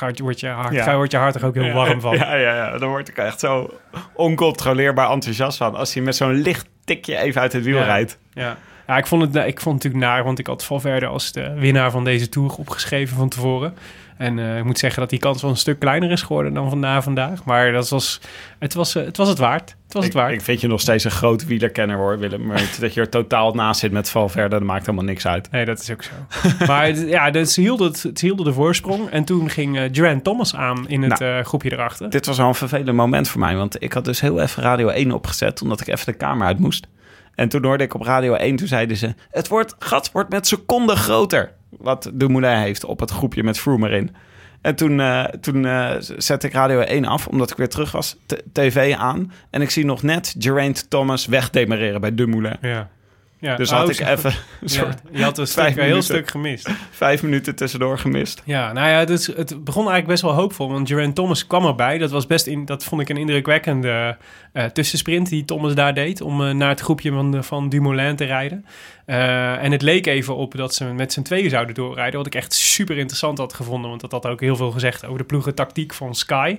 [0.00, 0.84] daar wordt, je hart, Ja.
[0.84, 2.16] daar wordt je hart toch ook heel warm van.
[2.18, 2.78] Ja, ja, ja.
[2.78, 3.70] Dan word ik echt zo
[4.12, 5.74] oncontroleerbaar enthousiast van.
[5.74, 7.84] Als hij met zo'n licht tikje even uit het wiel Ja.
[7.84, 8.18] rijdt.
[8.32, 8.56] Ja.
[8.86, 11.52] Ja, ik vond, het, ik vond het natuurlijk naar, want ik had Valverde als de
[11.58, 13.74] winnaar van deze Tour opgeschreven van tevoren.
[14.16, 16.68] En eh, ik moet zeggen dat die kans wel een stuk kleiner is geworden dan
[16.68, 17.44] vandaag vandaag.
[17.44, 18.20] Maar dat was,
[18.58, 19.70] het, was, eh, het was het waard.
[19.84, 20.32] Het was het Ik, waard.
[20.32, 22.46] ik vind je nog steeds een groot wielerkenner hoor, Willem.
[22.46, 25.50] Maar dat je er totaal naast zit met Valverde, dat maakt helemaal niks uit.
[25.50, 26.12] Nee, dat is ook zo.
[26.66, 29.08] maar het- ja, dus ze, hielden het, ze hielden de voorsprong.
[29.10, 32.10] En toen ging eh Geraint Thomas aan in het eh, groepje erachter.
[32.10, 34.88] Dit was wel een vervelend moment voor mij, want ik had dus heel even Radio
[34.88, 36.86] 1 opgezet, omdat ik even de kamer uit moest.
[37.36, 40.46] En toen hoorde ik op Radio 1, toen zeiden ze, het wordt, gat wordt met
[40.46, 41.52] seconden groter.
[41.70, 44.16] Wat Dumoulin heeft op het groepje met Froome erin.
[44.60, 48.16] En toen, eh, toen eh, zette ik Radio 1 af, omdat ik weer terug was,
[48.52, 49.32] tv aan.
[49.50, 52.56] En ik zie nog net Geraint Thomas wegdemareren bij Dumoulin.
[52.60, 52.88] Ja.
[53.38, 53.56] Ja.
[53.56, 54.30] Dus Oh, had ik zo- even
[54.60, 56.68] Ja, soort je had een, stuk, een heel stuk gemist.
[56.90, 58.42] vijf minuten tussendoor gemist.
[58.44, 60.68] Ja, nou ja, dus het begon eigenlijk best wel hoopvol.
[60.70, 61.98] Want Geraint Thomas kwam erbij.
[61.98, 64.16] Dat, was best in, dat vond ik een indrukwekkende
[64.52, 66.20] eh, tussensprint die Thomas daar deed.
[66.20, 68.66] Om eh, naar het groepje van, de- van Dumoulin te rijden.
[69.06, 72.16] Eh, en het leek even op dat ze met z'n tweeën zouden doorrijden.
[72.16, 73.88] Wat ik echt super interessant had gevonden.
[73.88, 76.58] Want dat had ook heel veel gezegd over de ploegentactiek van Sky.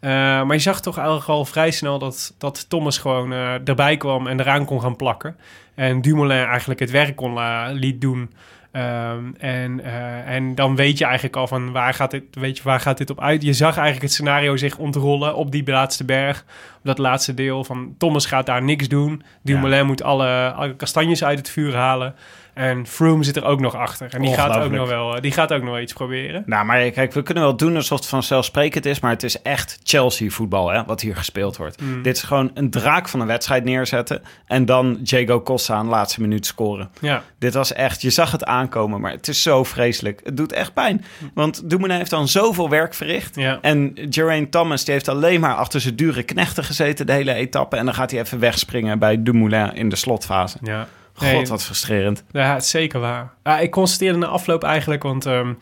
[0.00, 3.32] Maar je zag toch eigenlijk al vrij snel dat, dat Thomas gewoon
[3.64, 5.36] erbij kwam en eraan kon gaan plakken.
[5.74, 7.38] En Dumoulin eigenlijk het werk kon
[7.72, 8.30] liet doen.
[8.72, 12.62] Ehm, en, eh, en dan weet je eigenlijk al van waar gaat, dit, weet je,
[12.62, 13.42] waar gaat dit op uit.
[13.42, 16.44] Je zag eigenlijk het scenario zich ontrollen op die laatste berg.
[16.76, 19.22] Op dat laatste deel van Thomas gaat daar niks doen.
[19.42, 22.14] Dumoulin moet alle, alle kastanjes uit het vuur halen.
[22.54, 24.14] En Froome zit er ook nog achter.
[24.14, 26.42] En die gaat ook nog wel, die gaat ook nog iets proberen.
[26.46, 29.78] Nou, maar kijk, we kunnen wel doen alsof het vanzelfsprekend is, maar het is echt
[29.82, 31.80] Chelsea-voetbal, hè, wat hier gespeeld wordt.
[31.80, 32.02] Mm.
[32.02, 35.90] Dit is gewoon een draak van een wedstrijd neerzetten en dan Diego Costa aan de
[35.90, 36.90] laatste minuut scoren.
[37.00, 40.20] Ja, Dit was echt, je zag het aankomen, maar het is zo vreselijk.
[40.24, 43.36] Het doet echt pijn, want Dumoulin heeft dan zoveel werk verricht.
[43.36, 43.58] ja.
[43.60, 47.76] En Geraint Thomas die heeft alleen maar achter zijn dure knechten gezeten de hele etappe.
[47.76, 50.58] En dan gaat hij even wegspringen bij Dumoulin in de slotfase.
[50.62, 50.88] ja.
[51.14, 52.24] God, Nee, wat frustrerend.
[52.30, 53.32] Ja, het is zeker waar.
[53.42, 55.52] Ja, ik constateerde na afloop eigenlijk, want ehm,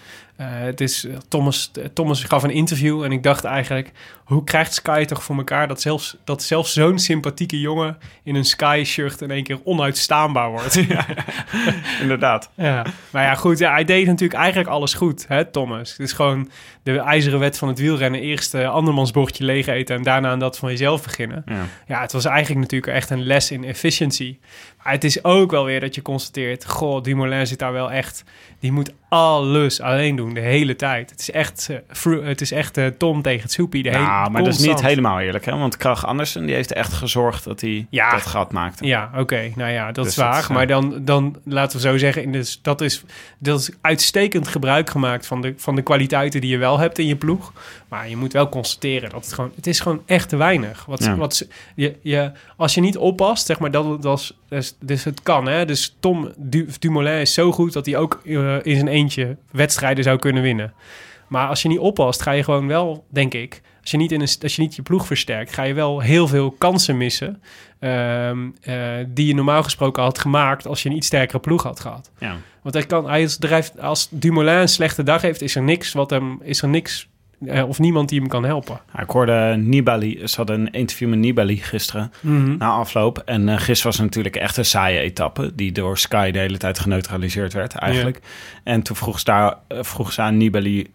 [0.41, 3.93] eh, het is, Thomas, Thomas gaf een interview en ik dacht eigenlijk,
[4.25, 8.45] hoe krijgt Sky toch voor elkaar dat zelfs, dat zelfs zo'n sympathieke jongen in een
[8.45, 10.77] Sky-shirt in één keer onuitstaanbaar wordt?
[12.03, 12.51] Inderdaad.
[12.55, 13.59] Ja, maar ja, goed.
[13.59, 15.91] Ja, hij deed natuurlijk eigenlijk alles goed, hè, Thomas.
[15.91, 16.51] Het is gewoon
[16.83, 18.21] de ijzeren wet van het wielrennen.
[18.21, 21.43] Eerst eh, andermans bordje leeg eten en daarna aan dat van jezelf beginnen.
[21.47, 21.65] Ja.
[21.87, 24.39] Ja, het was eigenlijk natuurlijk echt een les in efficiency.
[24.83, 26.67] Maar het is ook wel weer dat je constateert...
[26.67, 28.25] Goh, Dumoulin zit daar wel echt...
[28.61, 31.11] Die moet alles alleen doen, de hele tijd.
[31.11, 31.71] Het is echt,
[32.03, 33.83] eh, het is echt eh, Tom tegen het soepie.
[33.83, 35.57] De hele, Nou, maar dat is niet helemaal eerlijk, hè?
[35.59, 38.11] Want Krach Andersen die heeft echt gezorgd dat hij Ja.
[38.11, 38.87] dat gat maakte.
[38.87, 39.51] Ja, oké.
[39.55, 40.39] Nou ja, dat Dus is dat waar.
[40.39, 43.03] is, eh, maar dan, dan laten we zo zeggen, in de, dat, is,
[43.39, 47.07] dat is uitstekend gebruik gemaakt van de, van de kwaliteiten die je wel hebt in
[47.07, 47.53] je ploeg.
[47.89, 50.85] Maar je moet wel constateren dat het gewoon, het is gewoon echt te weinig.
[50.85, 51.17] Wat, Ja.
[51.17, 55.23] wat, je, je, als je niet oppast, zeg maar, dat, dat is, dus, dus het
[55.23, 55.47] kan.
[55.49, 55.65] Hè?
[55.65, 58.21] Dus Tom du, Dumoulin is zo goed dat hij ook
[58.63, 60.73] in zijn eentje wedstrijden zou kunnen winnen.
[61.29, 64.21] Maar als je niet oppast, ga je gewoon wel, denk ik, als je niet, in
[64.21, 67.43] een, als je, niet je ploeg versterkt, ga je wel heel veel kansen missen.
[67.79, 68.75] ehm, eh,
[69.09, 72.11] die je normaal gesproken had gemaakt als je een iets sterkere ploeg had gehad.
[72.19, 72.37] Ja.
[72.63, 75.93] Want hij kan, hij is, drijft, als Dumoulin een slechte dag heeft, is er niks
[75.93, 77.09] wat hem, is er niks
[77.47, 78.81] eh, of niemand die hem kan helpen.
[78.95, 82.13] Ja, ik hoorde Nibali, ze hadden een interview met Nibali gisteren
[82.59, 83.19] na afloop.
[83.19, 86.79] En eh gisteren was natuurlijk echt een saaie etappe, die door Sky de hele tijd
[86.79, 88.21] geneutraliseerd werd eigenlijk.
[88.65, 90.87] En toen vroeg ze, daar, eh, vroeg ze aan Nibali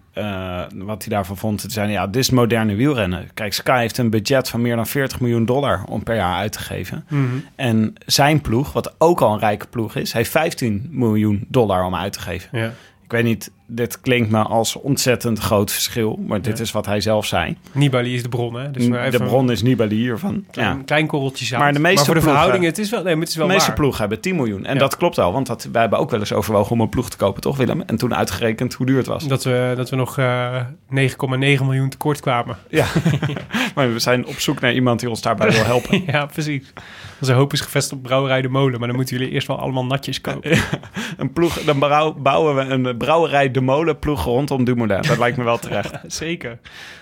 [0.75, 1.61] wat hij daarvan vond.
[1.61, 3.29] Toen zei ja, dit is moderne wielrennen.
[3.33, 6.51] Kijk, Sky heeft een budget van meer dan 40 miljoen dollar om per jaar uit
[6.51, 7.05] te geven.
[7.09, 7.23] Mhm.
[7.55, 11.95] En zijn ploeg, wat ook al een rijke ploeg is, heeft 15 miljoen dollar om
[11.95, 12.59] uit te geven.
[12.59, 12.71] Ja.
[13.05, 16.63] Ik weet niet, dit klinkt me als ontzettend groot verschil, maar dit Ja.
[16.63, 17.57] is wat hij zelf zei.
[17.71, 18.71] Nibali is de bron, hè?
[18.71, 20.45] Dus de bron is Nibali hiervan.
[20.51, 20.83] Klein, Ja.
[20.85, 21.59] klein korreltje zout.
[21.61, 23.39] Maar de meeste voor de ploegen- verhoudingen, het is wel, nee, maar het is De
[23.39, 23.75] wel meeste waar.
[23.75, 24.65] ploegen hebben 10 miljoen.
[24.65, 24.79] En Ja.
[24.79, 27.17] dat klopt wel, want dat, wij hebben ook wel eens overwogen om een ploeg te
[27.17, 27.81] kopen, toch Willem?
[27.81, 29.27] En toen uitgerekend hoe duur het was.
[29.27, 30.55] Dat we, dat we nog eh
[30.89, 32.57] 9,9 miljoen tekort kwamen.
[32.69, 32.85] Ja,
[33.75, 36.03] maar we zijn op zoek naar iemand die ons daarbij wil helpen.
[36.11, 36.73] ja, precies.
[37.19, 39.85] Onze hoop is gevestigd op Brouwerij de Molen, maar dan moeten jullie eerst wel allemaal
[39.85, 40.57] natjes kopen.
[41.17, 41.79] Een ploeg, dan
[42.23, 45.01] bouwen we een brouwerij De Molen ploeg rondom Dumoulin.
[45.01, 45.91] Dat lijkt me wel terecht.
[46.07, 46.59] Zeker.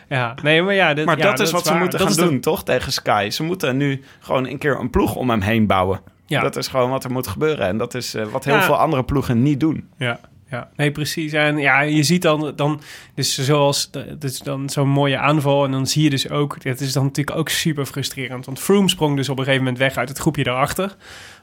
[0.09, 0.93] Ja, nee, maar ja...
[0.93, 2.63] dit- Maar ja, dat is wat ze moeten Dat gaan is de- doen, toch?
[2.63, 3.29] Tegen Sky.
[3.31, 6.01] Ze moeten nu gewoon een keer een ploeg om hem heen bouwen.
[6.25, 6.41] Ja.
[6.41, 7.67] Dat is gewoon wat er moet gebeuren.
[7.67, 8.61] En dat is eh, wat heel Ja.
[8.63, 9.87] veel andere ploegen niet doen.
[9.97, 11.31] Ja, Ja, nee, precies.
[11.33, 12.81] En ja, je ziet dan, dan
[13.15, 13.89] dus zoals,
[14.19, 15.65] dus dan zo'n mooie aanval.
[15.65, 18.45] En dan zie je dus ook, het is dan natuurlijk ook super frustrerend.
[18.45, 20.95] Want Froome sprong dus op een gegeven moment weg uit het groepje daarachter.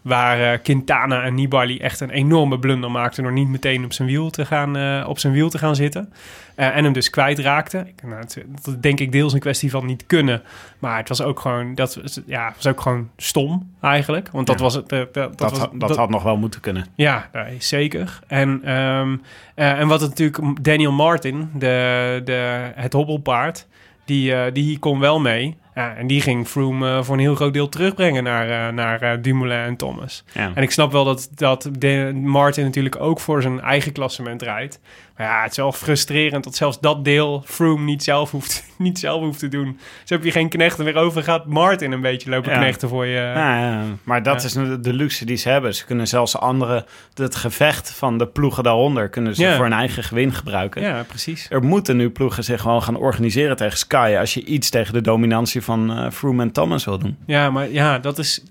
[0.02, 4.08] Waar eh, Quintana en Nibali echt een enorme blunder maakten door niet meteen op zijn
[4.08, 6.12] wiel te gaan, eh, op zijn wiel te gaan zitten.
[6.54, 7.78] Eh, en hem dus kwijtraakte.
[7.86, 10.42] Ik- Nou, het, dat denk ik deels een kwestie van niet kunnen.
[10.78, 14.28] Maar het was ook gewoon, dat ja, was ook gewoon stom eigenlijk.
[14.32, 14.62] Want dat Ja.
[14.64, 14.88] was het.
[14.88, 16.86] dat, dat, Dat, was, had- dat had nog wel moeten kunnen.
[16.94, 18.18] ja, nee, zeker.
[18.26, 19.16] En, ehm,
[19.54, 23.66] eh, en wat het natuurlijk Daniel Martin, de, de, het hobbelpaard,
[24.04, 25.56] die, die kon wel mee.
[25.74, 29.02] Ja, en die ging Froome eh, voor een heel groot deel terugbrengen naar, eh, naar
[29.02, 30.24] eh, Dumoulin en Thomas.
[30.32, 30.52] Ja.
[30.54, 34.80] En ik snap wel dat, dat de, Martin natuurlijk ook voor zijn eigen klassement rijdt.
[35.20, 39.20] Ja, het is wel frustrerend dat zelfs dat deel Froome niet zelf hoeft, niet zelf
[39.22, 39.78] hoeft te doen.
[40.00, 42.58] Dus heb je geen knechten meer over, gaat Martin een beetje lopen Ja.
[42.58, 43.16] knechten voor je.
[43.16, 45.74] Ja, ja, maar dat is de, luxe die ze hebben.
[45.74, 50.02] Ze kunnen zelfs andere, het gevecht van de ploegen daaronder, kunnen ze voor hun eigen
[50.04, 50.82] gewin gebruiken.
[50.82, 51.46] ja, precies.
[51.50, 55.00] Er moeten nu ploegen zich gewoon gaan organiseren tegen Sky als je iets tegen de
[55.00, 57.16] dominantie van eh Froome en Thomas wil doen.
[57.26, 58.42] Ja, maar ja, dat is,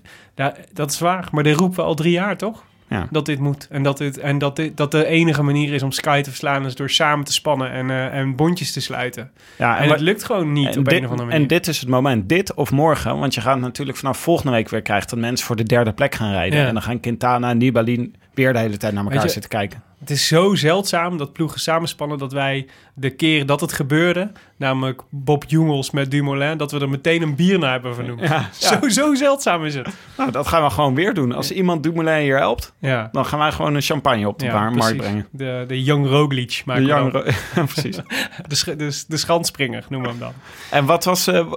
[0.72, 1.28] dat is waar.
[1.32, 2.62] Maar dit roepen we al drie jaar, toch?
[2.90, 3.06] Ja.
[3.10, 3.66] Dat dit moet.
[3.70, 6.66] En dat, dit, en dat, dit, dat de enige manier is om Sky te verslaan...
[6.66, 9.30] is door samen te spannen en, eh, en bondjes te sluiten.
[9.58, 11.42] Ja, En het lukt gewoon niet op dit, een of andere manier.
[11.42, 13.18] En dit is het moment, dit of morgen.
[13.18, 15.08] Want je gaat natuurlijk vanaf volgende week weer krijgen...
[15.08, 16.58] dat mensen voor de derde plek gaan rijden.
[16.58, 16.66] Ja.
[16.66, 19.82] En dan gaan Quintana en Nibali weer de hele tijd naar elkaar je- zitten kijken.
[20.00, 22.18] Het is zo zeldzaam dat ploegen samenspannen...
[22.18, 24.32] dat wij de keer dat het gebeurde...
[24.56, 26.56] namelijk Bob Jungels met Dumoulin...
[26.58, 28.20] dat we er meteen een bier naar hebben vernoemd.
[28.20, 28.48] Ja,
[28.80, 29.88] Zo, zo zeldzaam is het.
[30.16, 31.32] Nou, dat gaan we gewoon weer doen.
[31.32, 32.72] Als iemand Dumoulin hier helpt...
[32.78, 33.08] Ja.
[33.12, 34.96] dan gaan wij gewoon een champagne op de markt precies.
[34.96, 35.26] brengen.
[35.30, 37.12] De, de Young Roglic De maken young.
[37.12, 37.24] Ro-
[37.74, 37.96] precies.
[38.48, 40.32] de, sch- de, de schandspringer noemen we hem dan.
[40.70, 41.24] En wat was...
[41.26, 41.52] w-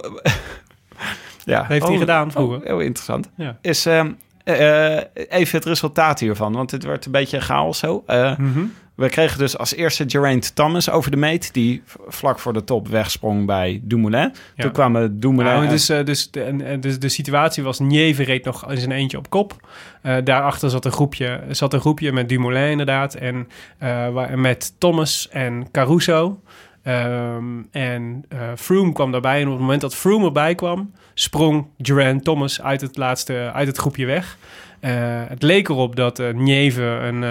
[1.44, 1.64] ja.
[1.68, 2.58] heeft hij Oh, gedaan vroeger.
[2.58, 3.30] oh, heel interessant.
[3.36, 3.58] Ja.
[3.60, 4.12] Is ehm,
[4.44, 4.96] eh,
[5.28, 6.52] even het resultaat hiervan.
[6.52, 8.02] Want dit werd een beetje chaos zo.
[8.06, 8.60] Eh, Mhm.
[8.94, 11.52] We kregen dus als eerste Geraint Thomas over de meet.
[11.54, 14.20] Die vlak voor de top wegsprong bij Dumoulin.
[14.54, 14.62] Ja.
[14.62, 15.52] Toen kwamen Dumoulin...
[15.52, 18.92] Nou, en- dus, eh, dus, de, dus de situatie was, Nieve reed nog in zijn
[18.92, 19.56] eentje op kop.
[20.02, 23.14] Eh, daarachter zat een, groepje, zat een groepje met Dumoulin inderdaad.
[23.14, 26.40] En eh, met Thomas en Caruso.
[26.84, 29.40] Ehm, en eh Froome kwam daarbij.
[29.40, 30.92] En op het moment dat Froome erbij kwam...
[31.14, 34.38] sprong Geraint Thomas uit het, laatste, uit het groepje weg.
[34.80, 34.92] Eh,
[35.28, 37.22] het leek erop dat eh Nieve een,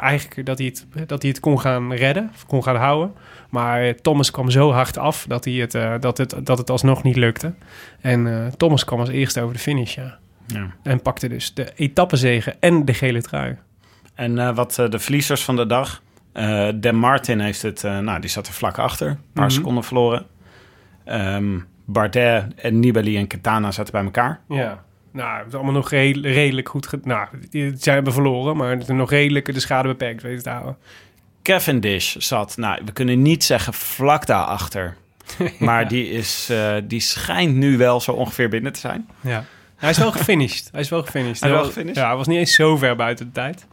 [0.00, 3.12] eigenlijk dat hij, het, dat hij het kon gaan redden, of kon gaan houden.
[3.50, 7.02] Maar Thomas kwam zo hard af dat, hij het, eh, dat, het, dat het alsnog
[7.02, 7.54] niet lukte.
[8.00, 10.18] En eh, Thomas kwam als eerste over de finish, ja.
[10.46, 10.74] Ja.
[10.82, 13.56] En pakte dus de etappezegen en de gele trui.
[14.14, 16.02] En eh, wat de verliezers van de dag.
[16.36, 19.08] Eh Dan Martin heeft het, eh, nou, die zat er vlak achter.
[19.08, 19.54] Een paar Mhm.
[19.54, 20.26] seconden verloren.
[21.04, 24.40] Ehm, Bardet en Nibali en Quintana zaten bij elkaar.
[24.48, 24.84] Ja.
[25.12, 26.86] Nou, het is allemaal nog re- redelijk goed.
[26.86, 30.42] ge- nou, die zijn hebben verloren, maar het is nog redelijk de schade beperkt weten
[30.42, 30.76] te houden.
[31.42, 34.96] Cavendish zat, nou, we kunnen niet zeggen vlak daarachter.
[35.58, 39.08] Maar die, is, eh, die schijnt nu wel zo ongeveer binnen te zijn.
[39.20, 39.44] Ja.
[39.76, 40.68] Hij is wel gefinished.
[40.72, 41.40] Hij is wel gefinished.
[41.40, 42.00] Hij is wel was- gefinished?
[42.02, 43.66] Ja, hij was niet eens zo ver buiten de tijd.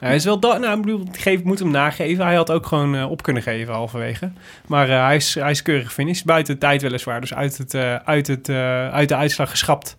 [0.00, 0.40] Hij is wel...
[0.40, 2.24] da- Nou, ik bedoel, ik geef, moet hem nageven.
[2.24, 4.32] Hij had ook gewoon eh, op kunnen geven halverwege.
[4.66, 6.24] Maar eh, hij, is, hij is keurig gefinished.
[6.24, 7.20] Buiten de tijd weliswaar.
[7.20, 9.96] Dus uit, het, eh, uit, het, eh, uit de uitslag geschrapt.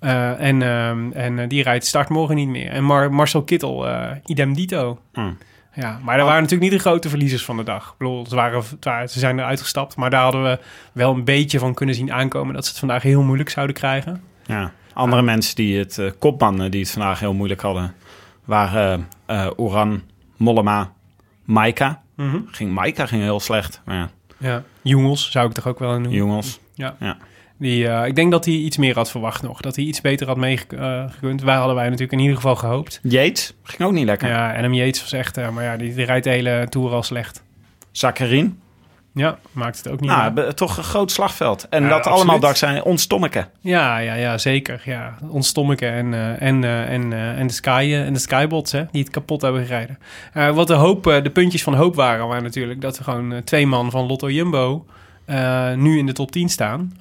[0.00, 2.70] Eh, en ehm, en die rijdt start morgen niet meer.
[2.70, 5.00] En Mar- Marcel Kittel, eh, idem dito.
[5.12, 5.38] Hmm.
[5.74, 7.86] Ja, maar daar waren natuurlijk niet de grote verliezers van de dag.
[7.86, 9.96] Ik bedoel, ze, waren- ze zijn eruit gestapt.
[9.96, 10.58] Maar daar hadden we
[10.92, 12.54] wel een beetje van kunnen zien aankomen...
[12.54, 14.22] dat ze het vandaag heel moeilijk zouden krijgen.
[14.46, 14.72] Ja.
[14.96, 17.94] Andere mensen die het, kopmannen die het vandaag heel moeilijk hadden,
[18.44, 20.02] waren eh Oran,
[20.36, 20.92] Mollema,
[21.44, 22.02] Maika.
[22.14, 22.36] Mhm.
[22.50, 23.80] Ging, Maika ging heel slecht.
[23.84, 26.10] Maar ja, Ja, Jongels zou ik toch ook wel noemen.
[26.10, 26.58] jongens.
[27.58, 29.60] Die, eh, ik denk dat hij iets meer had verwacht nog.
[29.60, 31.42] Dat hij iets beter had meegekund.
[31.42, 33.00] Wij hadden wij natuurlijk in ieder geval gehoopt.
[33.02, 34.28] Yates ging ook niet lekker.
[34.28, 35.36] Ja, en hem Yates was echt...
[35.50, 37.42] maar ja, die, die rijdt de hele Tour al slecht.
[37.90, 38.60] Zakarin.
[39.16, 40.56] Ja, maakt het ook niet Nou, uit.
[40.56, 41.68] toch een groot slagveld.
[41.68, 42.18] En Ja, dat absoluut.
[42.18, 43.46] allemaal dankzij ons Tommeke.
[43.60, 44.82] Ja, ja, ja, zeker.
[44.84, 48.72] Ja, ons Tommeke en, eh, en, eh, en, eh, en de, Sky, en de Skybots,
[48.72, 49.98] hè, die het kapot hebben gereden.
[50.54, 53.90] Wat de, hoop, de puntjes van hoop waren, waren natuurlijk dat er gewoon twee man
[53.90, 54.86] van Lotto Jumbo
[55.76, 56.98] nu in de top 10 staan.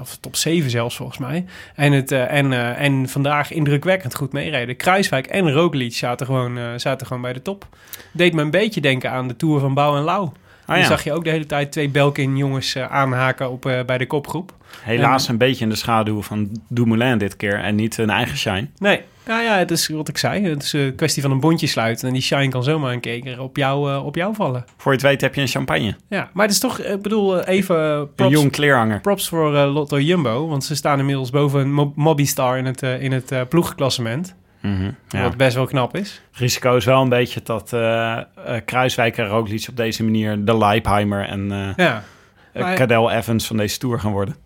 [0.00, 1.44] Of top 7 zelfs volgens mij.
[1.74, 4.76] En, het, en, en vandaag indrukwekkend goed meereden.
[4.76, 7.66] Kruiswijk en Roglic zaten gewoon, zaten gewoon bij de top.
[8.12, 10.02] Deed me een beetje denken aan de Tour van Bouw en
[10.62, 10.84] Ah, Dan ja.
[10.84, 14.06] zag je ook de hele tijd twee Belkin jongens eh, aanhaken op, eh, bij de
[14.06, 14.52] kopgroep.
[14.82, 17.54] Helaas een beetje in de schaduw van Dumoulin dit keer.
[17.60, 18.66] En niet een eigen shine.
[18.78, 20.44] Nee, nou ja, het is wat ik zei.
[20.48, 22.06] Het is een kwestie van een bondje sluiten.
[22.08, 24.64] En die shine kan zomaar een keer op jou, eh, op jou vallen.
[24.76, 25.96] Voor je het weet heb je een champagne.
[26.08, 29.00] Ja, maar het is toch, ik bedoel, even Een props, jong kleerhanger.
[29.00, 30.48] props voor Lotto Jumbo.
[30.48, 33.32] Want ze staan inmiddels boven Mo- Mobistar in het, in het
[34.62, 34.96] ploegklassement.
[35.08, 35.22] Ja.
[35.22, 36.20] Wat best wel knap is.
[36.32, 38.24] Risico is wel een beetje dat eh eh,
[38.64, 42.04] Kruiswijk en Roglic op deze manier de Leipheimer en eh Ja.
[42.54, 44.36] Maar- Cadel Evans van deze Tour gaan worden.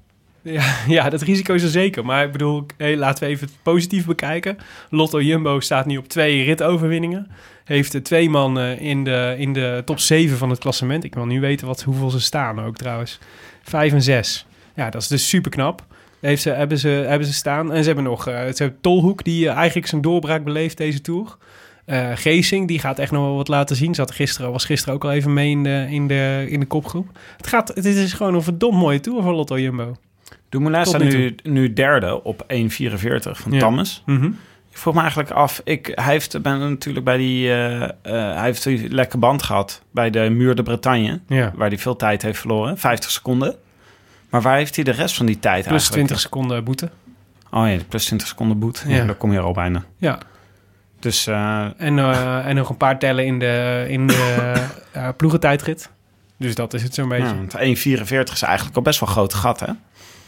[0.43, 2.05] Ja, ja, dat risico is er zeker.
[2.05, 4.59] Maar ik bedoel, hé, laten we even het positief bekijken.
[4.91, 7.31] Lotto Jumbo staat nu op twee ritoverwinningen.
[7.65, 11.05] Heeft er twee man eh, in, de, in de top 7 van het klassement.
[11.05, 13.19] Ik wil nu weten wat, hoeveel ze staan ook trouwens.
[13.63, 14.47] Vijf en zes.
[14.75, 15.85] Ja, dat is dus super knap.
[16.21, 17.73] Heeft ze, hebben, ze, hebben ze staan.
[17.73, 21.01] En ze hebben nog eh, ze hebben Tolhoek, die eh, eigenlijk zijn doorbraak beleeft deze
[21.01, 21.37] Tour.
[21.85, 23.95] Eh Geesing, die gaat echt nog wel wat laten zien.
[23.95, 27.09] Zat gisteren, was gisteren ook al even mee in de, in de, in de kopgroep.
[27.37, 29.97] Het, gaat, het is gewoon een verdomd mooie Tour voor Lotto Jumbo.
[30.49, 32.67] Dumoulin staat nu nu, derde op 1,44
[33.21, 33.59] van Ja.
[33.59, 34.03] Thomas.
[34.07, 34.25] Mhm.
[34.71, 38.89] Ik vroeg me eigenlijk af, ik, hij heeft ben natuurlijk bij die, hij heeft die
[38.89, 41.53] lekke band gehad bij de Muur de Bretagne, Ja.
[41.55, 43.55] waar hij veel tijd heeft verloren, 50 seconden.
[44.31, 45.93] Maar waar heeft hij de rest van die tijd Plus eigenlijk?
[46.07, 46.91] 20 seconden boete.
[47.51, 48.85] Oh ja, plus 20 seconden boet.
[48.87, 49.05] Ja, Ja.
[49.05, 49.85] daar kom je er al bijna.
[49.97, 50.19] Ja.
[51.01, 54.53] Dus eh, En, eh, en nog een paar tellen in de, in de
[54.93, 55.91] eh, ploegentijdrit.
[56.37, 57.27] Dus dat is het zo'n beetje.
[57.27, 59.73] ja, want 1,44 is eigenlijk al best wel een groot gat, hè?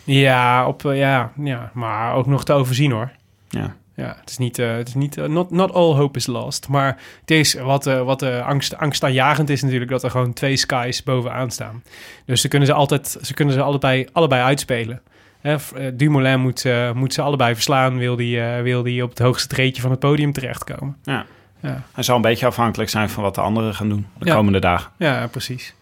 [0.05, 3.11] Ja, op, ja, ja, maar ook nog te overzien hoor.
[3.49, 3.75] Ja.
[3.99, 6.69] Ja, het is niet, eh, het is niet eh, not, not all hope is lost.
[6.69, 11.03] Maar het is wat, eh, wat angst, angstaanjagend is natuurlijk dat er gewoon twee skies
[11.03, 11.83] bovenaan staan.
[12.25, 15.01] Dus ze kunnen ze altijd, ze kunnen ze allebei, allebei uitspelen.
[15.41, 15.57] Hè,
[15.97, 19.91] Dumoulin moet, moet ze allebei verslaan, wil die, wil die op het hoogste treedje van
[19.91, 20.97] het podium terechtkomen.
[21.03, 21.27] Ja.
[21.61, 21.83] Ja.
[21.93, 24.35] Hij zal een beetje afhankelijk zijn van wat de anderen gaan doen de Ja.
[24.35, 24.91] komende dagen.
[24.99, 25.75] Ja, precies.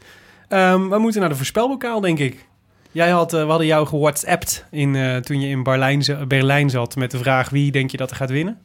[0.48, 2.46] Ehm, we moeten naar de voorspelbokaal, denk ik.
[2.92, 6.96] Jij had, eh, we hadden jou gewhatsappt in, eh, toen je in Berlijn, Berlijn zat
[6.96, 8.58] met de vraag wie denk je dat er gaat winnen.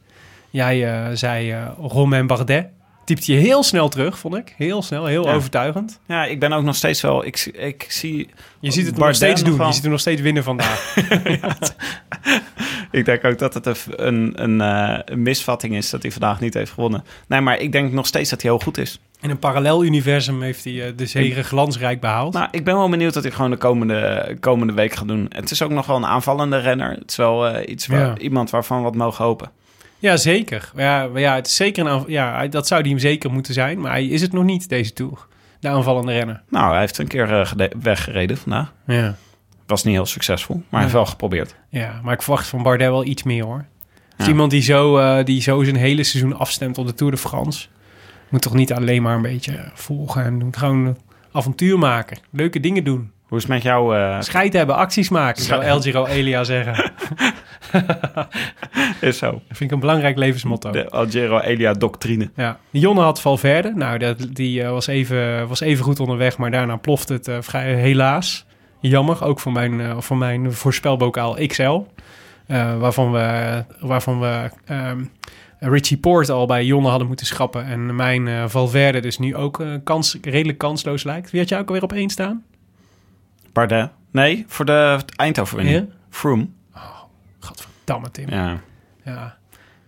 [0.50, 2.66] Jij eh, zei eh Romain Bardet.
[3.04, 4.54] Typte je heel snel terug, vond ik.
[4.56, 5.34] Heel snel, heel Ja.
[5.34, 6.00] overtuigend.
[6.06, 7.24] Ja, ik ben ook nog steeds wel...
[7.26, 8.28] Ik, ik zie...
[8.60, 9.58] Je ziet het nog Bardet steeds nog doen.
[9.58, 9.66] wel.
[9.66, 10.94] Je ziet hem nog steeds winnen vandaag.
[12.90, 16.70] Ik denk ook dat het een, een, een misvatting is dat hij vandaag niet heeft
[16.72, 17.04] gewonnen.
[17.26, 19.00] Nee, maar ik denk nog steeds dat hij heel goed is.
[19.22, 22.32] In een parallel universum heeft hij eh, de zege glansrijk behaald.
[22.32, 25.26] Nou, ik ben wel benieuwd wat hij gewoon de komende, komende week gaat doen.
[25.28, 26.90] Het is ook nog wel een aanvallende renner.
[26.90, 28.18] Het is wel eh, iets waar, Ja.
[28.18, 29.50] iemand waarvan we wat mogen hopen.
[29.98, 30.70] Ja, zeker.
[30.76, 33.80] Ja, ja, het is zeker een, ja, dat zou hij hem zeker moeten zijn.
[33.80, 35.26] Maar hij is het nog niet, deze Tour.
[35.60, 36.42] De aanvallende renner.
[36.48, 38.72] Nou, hij heeft een keer eh, weggereden vandaag.
[38.86, 39.14] Ja.
[39.66, 41.54] Was niet heel succesvol, maar hij heeft wel geprobeerd.
[41.68, 43.64] Ja, maar ik verwacht van Bardet wel iets meer hoor.
[44.16, 44.26] Ja.
[44.28, 47.66] iemand die zo, die zo zijn hele seizoen afstemt op de Tour de France...
[48.32, 50.54] moet toch niet alleen maar een beetje volgen en doen.
[50.56, 50.96] Gewoon
[51.32, 52.18] avontuur maken.
[52.30, 53.10] Leuke dingen doen.
[53.28, 53.96] Hoe is het met jou?
[53.96, 56.92] eh, Scheid hebben, acties maken, zou El Giro Elia zeggen.
[59.00, 59.30] is zo.
[59.30, 60.70] Dat vind ik een belangrijk levensmotto.
[60.70, 62.30] De Algero Elia doctrine.
[62.36, 62.58] Ja.
[62.70, 63.72] Jonne had Valverde.
[63.74, 67.36] Nou, dat, die eh, was, even, was even goed onderweg, maar daarna plofte het eh,
[67.40, 68.46] vrij helaas.
[68.80, 71.80] Jammer, ook voor mijn, voor mijn voorspelbokaal XL.
[72.78, 75.04] waarvan we, waarvan we ehm,
[75.70, 77.64] Richie Poort al bij Jonne hadden moeten schrappen.
[77.66, 81.30] En mijn eh, Valverde dus nu ook eh, kans, redelijk kansloos lijkt.
[81.30, 82.44] Wie had jij ook alweer op één staan?
[83.52, 83.90] Bardet.
[84.10, 85.88] Nee, voor de eindoverwinning.
[86.10, 86.46] Froome.
[87.40, 88.30] Gadverdamme, Tim.
[88.30, 88.60] Ja.
[89.04, 89.36] Ja.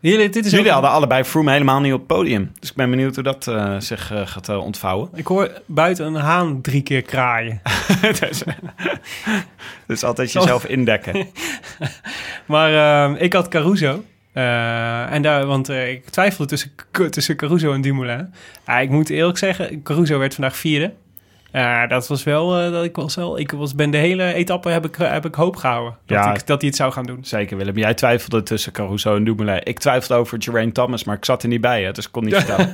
[0.01, 2.53] Jullie, dit is Jullie ook- hadden allebei Froome helemaal niet op het podium.
[2.61, 5.09] Dus ik ben benieuwd hoe dat eh, zich gaat ontvouwen.
[5.14, 7.61] Ik hoor buiten een haan drie keer kraaien.
[8.20, 8.43] dus,
[9.87, 11.27] dus altijd jezelf indekken.
[12.47, 12.72] Maar
[13.14, 14.05] eh, ik had Caruso.
[14.35, 16.72] Eh, en daar, want eh, ik twijfelde tussen,
[17.11, 18.35] tussen Caruso en Dumoulin.
[18.64, 20.93] Ah, ik moet eerlijk zeggen, Caruso werd vandaag vierde.
[21.61, 24.69] Ja, dat was wel, eh, dat ik was wel, ik was, ben de hele etappe
[24.69, 25.97] heb ik, heb ik hoop gehouden.
[26.07, 26.35] Dat, Ja.
[26.35, 27.19] ik, dat hij het zou gaan doen.
[27.25, 27.77] Zeker Willem.
[27.77, 29.61] Jij twijfelde tussen Caruso en Dumoulin.
[29.65, 31.83] Ik twijfelde over Geraint Thomas, maar ik zat er niet bij.
[31.85, 32.73] Hè, dus ik kon niet vertellen.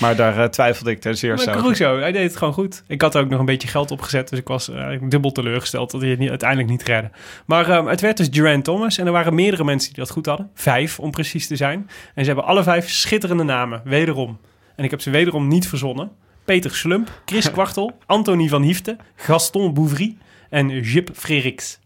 [0.00, 1.58] maar daar eh, twijfelde ik ten zeerste Maar.
[1.60, 2.82] Caruso, hij deed het gewoon goed.
[2.86, 5.90] Ik had er ook nog een beetje geld opgezet, dus ik was eh, dubbel teleurgesteld
[5.90, 7.10] dat hij het niet, uiteindelijk niet redde.
[7.46, 10.26] Maar ehm, het werd dus Geraint Thomas en er waren meerdere mensen die dat goed
[10.26, 10.50] hadden.
[10.54, 11.90] Vijf, om precies te zijn.
[12.14, 14.38] En ze hebben alle vijf schitterende namen, wederom.
[14.76, 16.10] En ik heb ze wederom niet verzonnen.
[16.44, 20.16] Peter Slump, Chris Kwartel, Anthony van Hiefte, Gaston Bouvry
[20.50, 21.78] en Jip Freriks.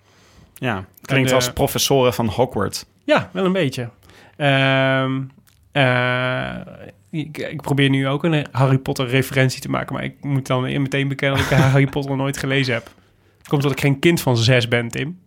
[0.55, 2.85] Ja, klinkt als eh, professoren van Hogwarts.
[3.05, 3.89] Ja, wel een beetje.
[4.37, 5.23] Ehm,
[5.73, 6.57] eh,
[7.11, 10.63] ik, ik probeer nu ook een Harry Potter referentie te maken, maar ik moet dan
[10.83, 12.91] meteen bekennen dat ik Harry Potter nooit gelezen heb.
[13.47, 15.21] Komt dat ik geen kind van zes ben, Tim.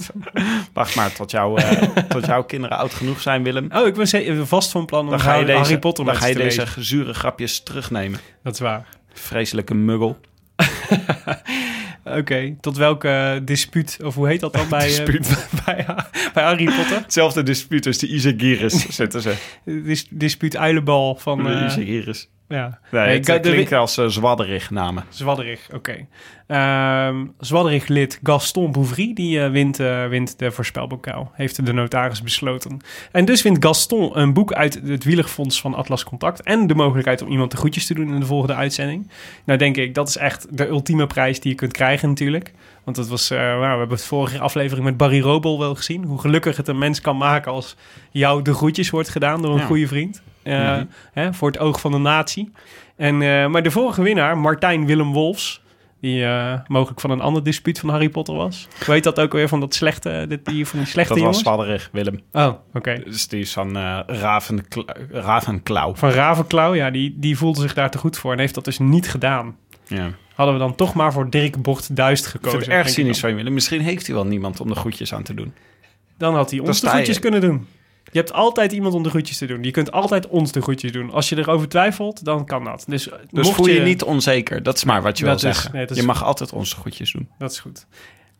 [0.72, 1.82] Wacht maar tot, jou, eh,
[2.14, 3.68] tot jouw kinderen oud genoeg zijn, Willem.
[3.72, 6.16] Oh, ik ben vast van plan om Dan ga je Harry, deze, Harry Potter dan
[6.16, 6.84] ga je te deze lezen.
[6.84, 8.20] zure grapjes terugnemen.
[8.42, 8.86] Dat is waar.
[9.12, 10.20] Vreselijke muggel.
[12.18, 15.48] Oké, tot welke dispuut, of hoe heet dat dan bij, Dispuut.
[15.64, 15.86] bij,
[16.34, 17.00] bij Harry Potter?
[17.02, 19.34] Hetzelfde dispuut als de Isagiris zitten ze.
[19.64, 21.44] Dis, dispuut uilenbal van...
[21.44, 22.28] De Isagiris.
[22.48, 22.78] Ja.
[22.90, 25.04] Nee, Nee, het ik- de- klinkt als uh, zwadderig namen.
[25.08, 26.06] Zwadderig, oké.
[26.46, 31.30] Ehm Zwadderig lid Gaston Bouvry, die eh, wint, eh, wint de voorspelbokaal.
[31.34, 32.78] Heeft de notaris besloten.
[33.12, 36.42] En dus wint Gaston een boek uit het Wielerfonds van Atlas Contact.
[36.42, 39.10] En de mogelijkheid om iemand de groetjes te doen in de volgende uitzending.
[39.44, 42.52] Nou denk ik, dat is echt de ultieme prijs die je kunt krijgen natuurlijk.
[42.84, 46.04] Want dat was, eh, nou, we hebben het vorige aflevering met Barry Robel wel gezien.
[46.04, 47.76] Hoe gelukkig het een mens kan maken als
[48.10, 49.64] jou de groetjes wordt gedaan door een Ja.
[49.66, 50.22] goede vriend.
[50.56, 50.84] Mhm.
[51.12, 52.50] hè, voor het oog van de natie.
[52.96, 55.62] En, eh, maar de vorige winnaar, Martijn Willem Wolfs,
[56.00, 58.68] die eh, mogelijk van een ander dispuut van Harry Potter was.
[58.80, 61.38] Ik weet dat ook weer van dat slechte, dit, die, van die slechte Dat was
[61.38, 62.20] zwadderig, Willem.
[62.32, 63.02] Oh, oké.
[63.04, 65.94] Dus die is van eh Ravenkla- Ravenklauw.
[65.94, 68.78] Van Ravenklauw, ja, die, die voelde zich daar te goed voor en heeft dat dus
[68.78, 69.56] niet gedaan.
[69.86, 70.10] Ja.
[70.34, 72.50] Hadden we dan toch maar voor Dirk Bocht Duist Ik gekozen.
[72.58, 73.52] vind het erg ik cynisch van Willem.
[73.52, 75.52] Misschien heeft hij wel niemand om de groetjes aan te doen.
[76.18, 77.66] Dan had hij ons de groetjes kunnen doen.
[78.12, 79.62] Je hebt altijd iemand om de groetjes te doen.
[79.62, 81.10] Je kunt altijd ons de groetjes doen.
[81.10, 82.84] Als je erover twijfelt, dan kan dat.
[82.88, 84.62] Dus, Dus mocht voel je niet onzeker.
[84.62, 85.72] Dat is maar wat je wil is- zeggen.
[85.72, 87.28] nee, je mag altijd onze groetjes doen.
[87.38, 87.86] Dat is goed.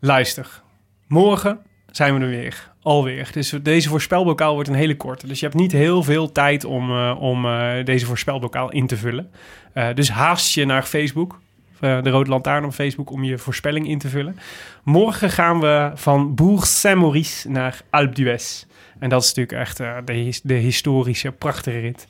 [0.00, 0.62] Luister.
[1.06, 1.58] Morgen
[1.90, 2.70] zijn we er weer.
[2.82, 3.28] Alweer.
[3.32, 5.26] Dus deze voorspelbokaal wordt een hele korte.
[5.26, 8.96] Dus je hebt niet heel veel tijd om, eh, om eh, deze voorspelbokaal in te
[8.96, 9.30] vullen.
[9.72, 11.40] Eh, dus haast je naar Facebook.
[11.80, 14.36] de Rode Lantaarn op Facebook om je voorspelling in te vullen.
[14.84, 18.64] Morgen gaan we van Bourg Saint-Maurice naar Alpe d'Huez.
[18.98, 22.06] En dat is natuurlijk echt eh, de, de historische, prachtige rit.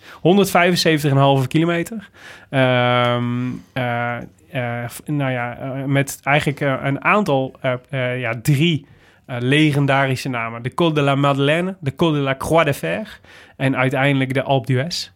[1.42, 2.08] 175,5 kilometer.
[2.50, 3.16] Eh,
[4.88, 7.54] f- nou ja, met eigenlijk een aantal,
[8.16, 8.86] ja, drie
[9.26, 10.62] legendarische namen.
[10.62, 13.20] De Col de la Madeleine, de Col de la Croix de Fer
[13.56, 15.10] en uiteindelijk de Alpe d'Huez.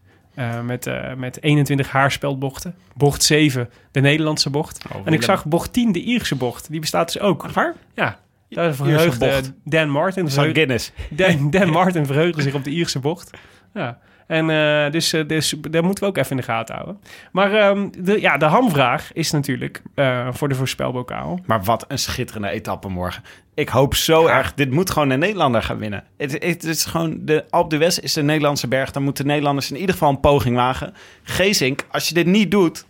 [0.65, 2.75] Met, met 21 haarspeldbochten.
[2.95, 4.85] Bocht 7, de Nederlandse bocht.
[4.95, 6.71] Oh, en ik zag bocht 10, de Ierse bocht.
[6.71, 7.51] Die bestaat dus ook.
[7.51, 7.75] Waar?
[7.95, 8.19] Ja,
[8.55, 9.43] daar verheugde.
[9.65, 10.31] Dan Martin.
[10.31, 10.93] Van Guinness.
[11.11, 13.31] Dan, Dan Martin verheugde zich op de Ierse bocht.
[13.75, 13.99] Ja.
[14.33, 17.01] En eh, dus, eh, dus daar moeten we ook even in de gaten houden.
[17.33, 21.41] Maar ehm, de, ja, de hamvraag is natuurlijk eh, voor de voorspelbokaal.
[21.47, 23.23] Maar wat een schitterende etappe morgen.
[23.55, 24.55] Ik hoop zo erg.
[24.55, 26.05] Dit moet gewoon een Nederlander gaan winnen.
[26.17, 28.91] Het, het is gewoon de Alpe d'Huez is de Nederlandse berg.
[28.91, 30.95] Dan moeten Nederlanders in ieder geval een poging wagen.
[31.23, 32.87] Geesink, als je dit niet doet,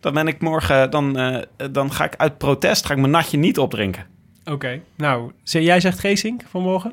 [0.00, 1.12] dan ben ik morgen, dan,
[1.70, 4.06] dan ga ik uit protest, ga ik mijn natje niet opdrinken.
[4.50, 4.80] Oké.
[4.96, 6.92] Nou, jij zegt Geesink vanmorgen?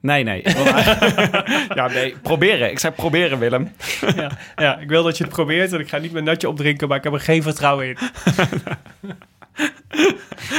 [0.00, 0.42] Nee, nee.
[1.74, 2.14] ja, nee.
[2.22, 2.70] Proberen.
[2.70, 3.72] Ik zei proberen, Willem.
[4.16, 4.30] ja.
[4.56, 6.96] ja, ik wil dat je het probeert en ik ga niet mijn natje opdrinken, maar
[6.96, 7.96] ik heb er geen vertrouwen in.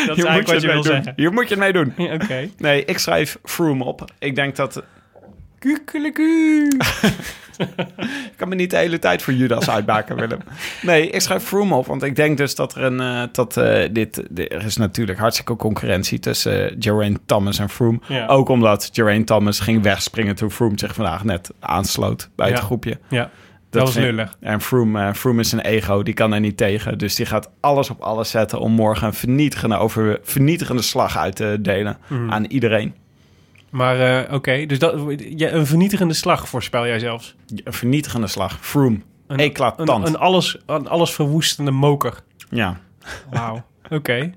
[0.07, 0.93] dat is Hier moet eigenlijk wat je mee wil doen.
[0.93, 1.13] zeggen.
[1.15, 1.93] Hier moet je het mee doen.
[1.97, 2.49] Ja, Oké.
[2.57, 4.11] Nee, ik schrijf Froome op.
[4.19, 4.83] Ik denk dat...
[5.59, 6.67] Kukeleku.
[8.31, 10.39] Ik kan me niet de hele tijd voor Judas uitbaken, Willem.
[10.81, 12.99] Nee, ik schrijf Froome op, want ik denk dus dat er een...
[12.99, 17.99] eh, dat, eh, dit, er is natuurlijk hartstikke concurrentie tussen uh, Geraint Thomas en Froome.
[18.07, 18.25] Ja.
[18.27, 22.99] Ook omdat Geraint Thomas ging wegspringen toen Froome zich vandaag net aansloot bij het groepje.
[23.09, 23.29] Ja,
[23.69, 24.37] dat was vind- lullig.
[24.39, 26.97] En Froome, Froome is een ego, die kan er niet tegen.
[26.97, 31.35] Dus die gaat alles op alles zetten om morgen een vernietigende, over, vernietigende slag uit
[31.35, 32.31] te delen Mhm.
[32.31, 32.93] aan iedereen.
[33.71, 37.35] Maar eh, oké, dus dat, ja, een vernietigende slag voorspel jij zelfs.
[37.63, 38.57] Een vernietigende slag.
[38.61, 38.99] Froome.
[39.27, 39.89] Een, Eclatant.
[39.89, 42.23] Een, een, alles, een alles verwoestende moker.
[42.49, 42.79] Ja.
[43.29, 43.63] Wauw.
[43.89, 44.17] Oké.
[44.17, 44.31] Nou,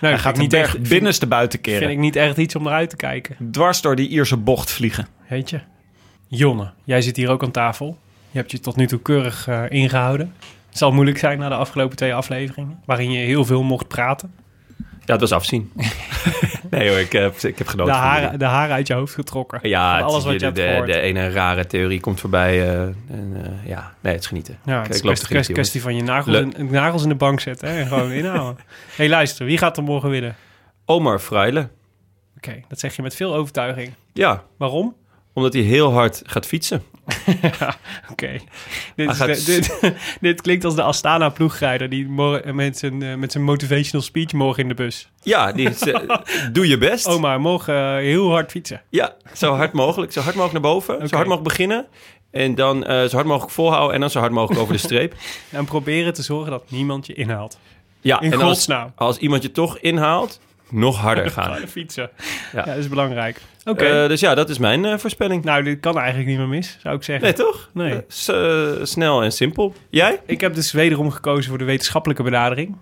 [0.00, 1.92] Hij vind gaat niet echt, vind, binnenste buiten vind keren.
[1.92, 3.36] ik niet echt iets om naar uit te kijken.
[3.50, 5.06] Dwars door die Ierse bocht vliegen.
[5.28, 5.60] Weet je?
[6.28, 7.98] Jonne, jij zit hier ook aan tafel.
[8.30, 10.34] Je hebt je tot nu toe keurig eh, ingehouden.
[10.68, 14.34] Het zal moeilijk zijn na de afgelopen twee afleveringen, waarin je heel veel mocht praten.
[14.76, 15.72] Ja, het was afzien.
[16.78, 17.94] nee hoor, ik heb, ik heb De genoten.
[17.94, 19.68] van haren, de haren uit je hoofd getrokken.
[19.68, 20.86] Ja, alles wat je de, hebt de, gehoord.
[20.86, 22.60] de ene rare theorie komt voorbij.
[22.68, 24.58] eh, en, eh, ja, nee, het is genieten.
[24.64, 25.14] Ja, het is loop
[25.52, 28.64] kwestie, van je nagels in, nagels in de bank zetten hè, en gewoon inhouden.
[28.96, 30.36] hey, luister, wie gaat er morgen winnen?
[30.84, 31.68] Omar Freile.
[32.36, 33.92] Oké, dat zeg je met veel overtuiging.
[34.12, 34.96] Ja, Waarom?
[35.36, 36.82] Omdat hij heel hard gaat fietsen.
[38.12, 38.38] Oké.
[38.94, 41.88] Dit, gaat klinkt als de Astana-ploegrijder...
[41.88, 45.08] die morgen met zijn, eh, met zijn motivational speech morgen in de bus.
[45.22, 46.16] Ja, die is, eh,
[46.52, 47.06] doe je best.
[47.06, 48.82] Oh, maar morgen eh, heel hard fietsen.
[48.88, 50.12] Ja, zo hard mogelijk.
[50.12, 50.94] Zo hard mogelijk naar boven.
[51.08, 51.86] Zo hard mogelijk beginnen.
[52.30, 53.94] En dan eh, zo hard mogelijk volhouden.
[53.94, 55.14] En dan zo hard mogelijk over de streep.
[55.50, 57.58] En proberen te zorgen dat niemand je inhaalt.
[58.00, 58.92] Ja, In en als, godsnaam.
[58.94, 61.50] als iemand je toch inhaalt, nog harder gaan.
[61.50, 62.10] Harder fietsen.
[62.52, 62.58] Ja.
[62.58, 62.64] Ja.
[62.64, 63.40] dat is belangrijk.
[63.66, 63.84] Oké.
[63.84, 65.44] Eh, dus ja, dat is mijn eh, voorspelling.
[65.44, 67.24] nou, dit kan eigenlijk niet meer mis, zou ik zeggen.
[67.24, 67.70] Nee, toch?
[67.72, 68.02] Nee.
[68.26, 69.74] Eh, snel en simpel.
[69.90, 70.20] Jij?
[70.26, 72.76] Ik heb dus wederom gekozen voor de wetenschappelijke benadering.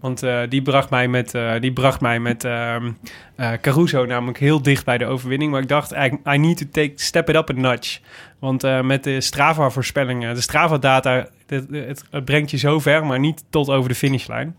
[0.00, 2.90] Want die bracht mij met, die bracht mij met ehm,
[3.36, 5.50] eh, Caruso namelijk heel dicht bij de overwinning.
[5.50, 8.00] Maar ik dacht, eigenlijk, I need to take step it up a notch.
[8.38, 13.44] Want met de Strava-voorspellingen, de Strava-data, het, het, het brengt je zo ver, maar niet
[13.50, 14.56] tot over de finishlijn.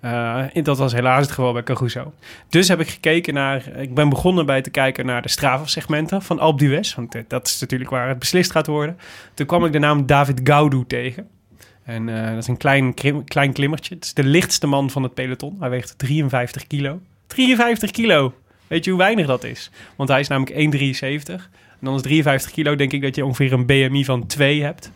[0.00, 2.12] Eh, dat was helaas het geval bij Caruso.
[2.48, 3.68] Dus heb ik gekeken naar...
[3.76, 6.94] Ik ben begonnen bij te kijken naar de Strava-segmenten van Alpe d'Huez.
[6.94, 8.98] Want eh, dat is natuurlijk waar het beslist gaat worden.
[9.34, 11.28] Toen kwam ik de naam David Gaudu tegen.
[11.84, 12.94] En eh, dat is een klein,
[13.24, 13.94] klein klimmertje.
[13.94, 15.56] Het is de lichtste man van het peloton.
[15.60, 17.00] Hij weegt 53 kilo.
[17.26, 18.34] 53 kilo!
[18.66, 19.70] Weet je hoe weinig dat is?
[19.96, 21.50] Want hij is namelijk 1,73.
[21.80, 24.90] En dan is 53 kilo, denk ik dat je ongeveer een BMI van 2 hebt.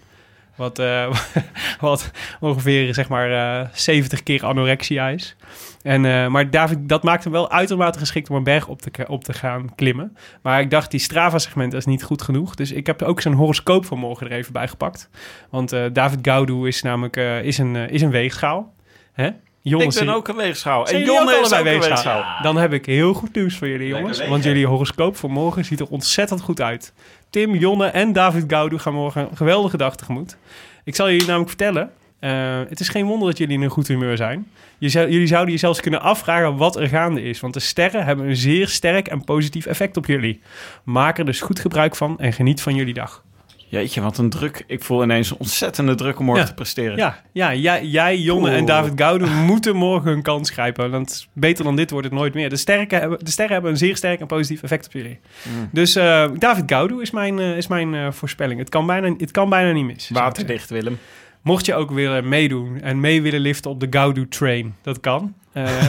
[0.57, 1.15] Wat, eh,
[1.81, 5.37] wat ongeveer zeg maar eh 70 keer anorexia is.
[5.83, 9.07] En, eh, maar David, dat maakt hem wel uitermate geschikt om een berg op te,
[9.09, 10.17] op te gaan klimmen.
[10.43, 12.55] Maar ik dacht, die Strava-segment is niet goed genoeg.
[12.55, 15.11] Dus ik heb ook zijn horoscoop van morgen er even bij gepakt.
[15.51, 18.75] Want eh, David Gaudu is namelijk eh, is een, eh, is een weegschaal.
[19.13, 19.31] Hè?
[19.63, 20.87] Jongens, ik ben ook een weegschaal.
[20.89, 21.89] En Jonne is ook weegschaal?
[21.89, 22.43] weegschaal.
[22.43, 24.27] Dan heb ik heel goed nieuws voor jullie, jongens.
[24.29, 26.93] Want jullie horoscoop voor morgen ziet er ontzettend goed uit.
[27.31, 30.37] Tim, Jonne en David Gaudu gaan morgen een geweldige dag tegemoet.
[30.85, 31.91] Ik zal jullie namelijk vertellen...
[32.21, 34.47] eh, het is geen wonder dat jullie in een goed humeur zijn.
[34.79, 37.41] Je zou, jullie zouden je zelfs kunnen afvragen wat er gaande is.
[37.41, 40.41] Want de sterren hebben een zeer sterk en positief effect op jullie.
[40.85, 43.25] Maak er dus goed gebruik van en geniet van jullie dag.
[43.71, 44.65] Jeetje, wat een druk.
[44.67, 46.49] Ik voel ineens een ontzettende druk om morgen Ja.
[46.49, 46.97] te presteren.
[46.97, 48.65] Ja, ja jij, jij Jonne en.
[48.65, 50.91] David Gaudu moeten morgen hun kans grijpen.
[50.91, 52.49] Want beter dan dit wordt het nooit meer.
[52.49, 55.19] De, sterke de sterren hebben een zeer sterk en positief effect op jullie.
[55.43, 55.69] Mm.
[55.73, 58.59] Dus eh, David Gaudu is mijn, eh, is mijn eh, voorspelling.
[58.59, 60.11] Het kan, bijna, het kan bijna niet mis.
[60.13, 60.99] Waterdicht, Willem.
[61.43, 65.35] Mocht je ook willen meedoen en mee willen liften op de Gaudu Train, dat kan.
[65.53, 65.67] Eh,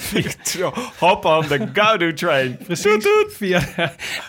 [0.00, 2.56] via, Hop on the Gaudu train.
[2.66, 3.60] Precies, Via,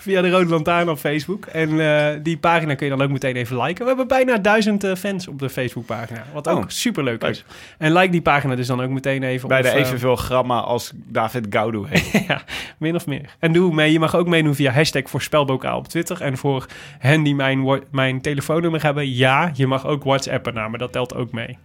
[0.01, 1.45] via de Rode Lantaarn op Facebook.
[1.45, 3.81] En eh, die pagina kun je dan ook meteen even liken.
[3.81, 6.23] We hebben bijna duizend eh, fans op de Facebookpagina.
[6.33, 7.31] Wat ook Oh, superleuk leuk.
[7.31, 7.45] is.
[7.77, 9.47] En like die pagina dus dan ook meteen even.
[9.47, 12.27] Bij de of, eh, evenveel gramma als David Gaudu heeft.
[12.27, 12.41] ja,
[12.77, 13.35] min of meer.
[13.39, 13.91] En doe mee.
[13.91, 16.21] Je mag ook meedoen via hashtag voorspelbokaal op Twitter.
[16.21, 16.65] En voor
[16.99, 20.77] hen die mijn, mijn telefoonnummer hebben, ja, je mag ook WhatsAppen naar me.
[20.77, 21.57] Dat telt ook mee.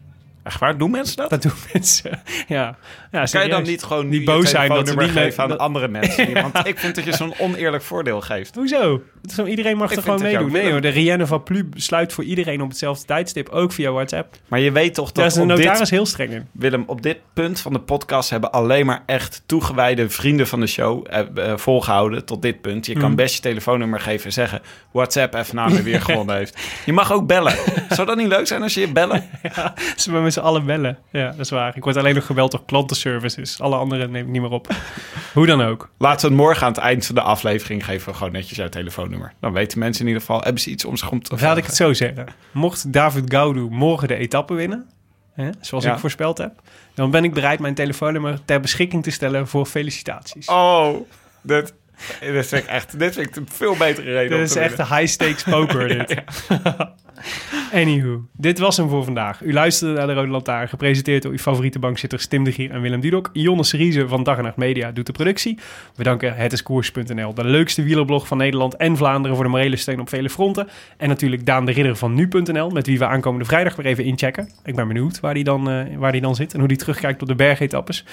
[0.42, 0.78] Echt waar?
[0.78, 1.30] Doen mensen dat?
[1.30, 2.22] Dat doen mensen.
[2.48, 2.76] Ja.
[3.10, 5.58] ja kan je dan niet gewoon nu boos zijn dat ze niet geven aan dat-
[5.58, 6.32] andere mensen?
[6.52, 8.54] Want ik vind dat je zo'n oneerlijk voordeel geeft.
[8.54, 9.02] Hoezo?
[9.30, 10.42] Zo, iedereen mag Ik er gewoon meedoen.
[10.42, 10.70] Nee willen.
[10.70, 13.48] hoor, de Rienne van Plu sluit voor iedereen op hetzelfde tijdstip.
[13.48, 14.34] Ook via WhatsApp.
[14.48, 16.46] Maar je weet toch Daar dat is de notaris dit, heel streng in.
[16.52, 20.66] Willem, op dit punt van de podcast hebben alleen maar echt toegewijde vrienden van de
[20.66, 21.20] show eh,
[21.50, 22.86] eh, volgehouden tot dit punt.
[22.86, 23.16] Je kan Mm.
[23.16, 24.60] best je telefoonnummer geven en zeggen
[24.92, 26.58] WhatsApp even na me weer gewonnen heeft.
[26.84, 27.54] Je mag ook bellen.
[27.88, 29.24] Zou dat niet leuk zijn als je je bellen?
[29.56, 30.98] Ja, ze we met z'n allen bellen.
[31.12, 31.76] Ja, dat is waar.
[31.76, 33.60] Ik word alleen nog gebeld door klantenservices.
[33.60, 34.68] Alle anderen neem ik niet meer op.
[35.32, 35.88] Hoe dan ook.
[35.98, 38.68] Laten we het morgen aan het eind van de aflevering geven we gewoon netjes jouw
[39.40, 41.64] Dan weten mensen in ieder geval, hebben ze iets om zich om te laat ik
[41.66, 42.26] het zo zeggen.
[42.52, 44.86] Mocht David Gaudu morgen de etappe winnen,
[45.32, 45.92] hè, zoals Ja.
[45.92, 46.52] ik voorspeld heb,
[46.94, 50.46] dan ben ik bereid mijn telefoonnummer ter beschikking te stellen voor felicitaties.
[50.48, 50.96] Oh,
[51.42, 51.74] dit,
[52.20, 54.92] dit vind ik echt dit vind ik een veel betere reden Dit is echt winnen.
[54.92, 56.22] een high-stakes poker, dit.
[57.72, 59.42] Anywho, dit was hem voor vandaag.
[59.42, 62.80] U luisterde naar de Rode Lantaarn, gepresenteerd door uw favoriete bankzitters Tim de Gier en
[62.80, 63.30] Willem Dudok.
[63.32, 65.58] Jonne Seriese van Dag en Nacht Media doet de productie.
[65.96, 70.08] We danken hetiskoers.nl, de leukste wielerblog van Nederland en Vlaanderen voor de morele steun op
[70.08, 70.68] vele fronten.
[70.96, 74.48] En natuurlijk Daan de Ridder van Nu.nl, met wie we aankomende vrijdag weer even inchecken.
[74.64, 77.22] Ik ben benieuwd waar die dan, eh, waar die dan zit en hoe die terugkijkt
[77.22, 78.04] op de bergetappes.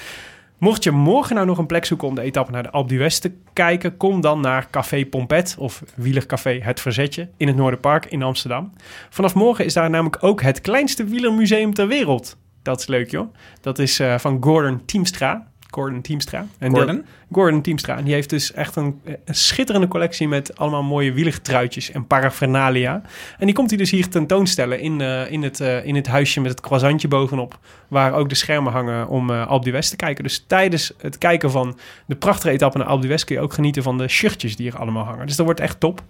[0.60, 3.18] Mocht je morgen nou nog een plek zoeken om de etappe naar de Alpe d'Huez
[3.18, 8.22] te kijken, kom dan naar Café Pompet of Wielercafé Het Verzetje in het Noorderpark in
[8.22, 8.72] Amsterdam.
[9.10, 12.36] Vanaf morgen is daar namelijk ook het kleinste wielermuseum ter wereld.
[12.62, 13.34] Dat is leuk joh.
[13.60, 15.48] Dat is eh, van Gordon Teamstra.
[15.70, 16.46] Gordon Teamstra.
[16.58, 17.04] En Gordon?
[17.32, 17.96] Gordon Teamstra.
[17.96, 23.02] En die heeft dus echt een, een schitterende collectie met allemaal mooie wielertruitjes en paraphernalia.
[23.38, 26.40] En die komt hij dus hier tentoonstellen in, eh, in, het, eh, in het huisje
[26.40, 27.58] met het croissantje bovenop.
[27.88, 30.24] Waar ook de schermen hangen om eh Alpe d'Huez te kijken.
[30.24, 33.82] Dus tijdens het kijken van de prachtige etappe naar Alpe d'Huez kun je ook genieten
[33.82, 35.26] van de shirtjes die er allemaal hangen.
[35.26, 36.02] Dus dat wordt echt top.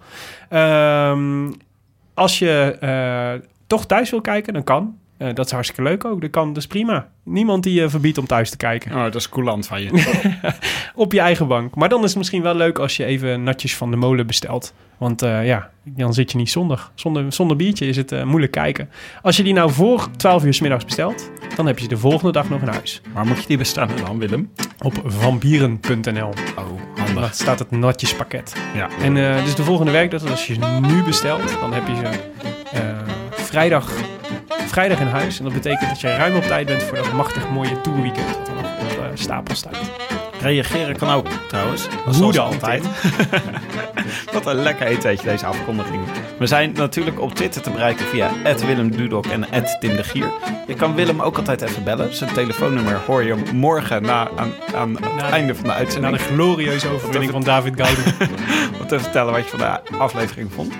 [0.49, 1.51] Ehm,
[2.13, 4.97] als je toch thuis wil kijken, dan kan.
[5.21, 6.21] Eh, dat is hartstikke leuk ook.
[6.21, 7.07] Dat kan, dus prima.
[7.23, 8.91] Niemand die je verbiedt om thuis te kijken.
[8.95, 9.89] Oh, dat is coulant van je.
[10.95, 11.75] Op je eigen bank.
[11.75, 14.73] Maar dan is het misschien wel leuk als je even natjes van de molen bestelt.
[14.97, 16.89] Want eh, ja, dan zit je niet zonder.
[16.95, 18.89] Zonder, zonder biertje is het eh, moeilijk kijken.
[19.21, 21.97] Als je die nou voor 12 uur s middags bestelt, dan heb je ze de
[21.97, 23.01] volgende dag nog in huis.
[23.13, 24.51] Waar moet je die bestellen dan, Willem?
[24.81, 26.27] Op vampieren.nl.
[26.27, 26.33] Oh,
[26.95, 27.33] Daar handig.
[27.33, 28.55] staat het natjespakket.
[28.75, 28.89] Ja.
[29.01, 32.09] En eh, dus de volgende werkdag, als je ze nu bestelt, dan heb je ze
[32.77, 32.81] eh,
[33.31, 33.91] vrijdag,
[34.65, 35.37] vrijdag in huis.
[35.37, 38.25] En dat betekent dat je ruim op tijd bent voor dat machtig mooie tourweekend.
[38.37, 38.65] Wat er nog
[39.11, 39.77] op stapel staat.
[40.41, 41.87] Reageren kan ook, trouwens.
[42.19, 42.83] Hoe dan, altijd.
[44.33, 46.01] Wat een lekker eetweetje, deze afkondiging.
[46.37, 48.29] We zijn natuurlijk op Twitter te bereiken via
[48.65, 49.45] Willem Dudok en
[49.79, 50.31] Tim de Gier.
[50.67, 52.15] Je kan Willem ook altijd even bellen.
[52.15, 56.17] Zijn telefoonnummer hoor je morgen na, aan, aan het Na- einde van de Na uitzending.
[56.17, 58.01] de glorieuze overwinning van David Gaudu.
[58.81, 60.73] Om te vertellen wat je van de aflevering vond.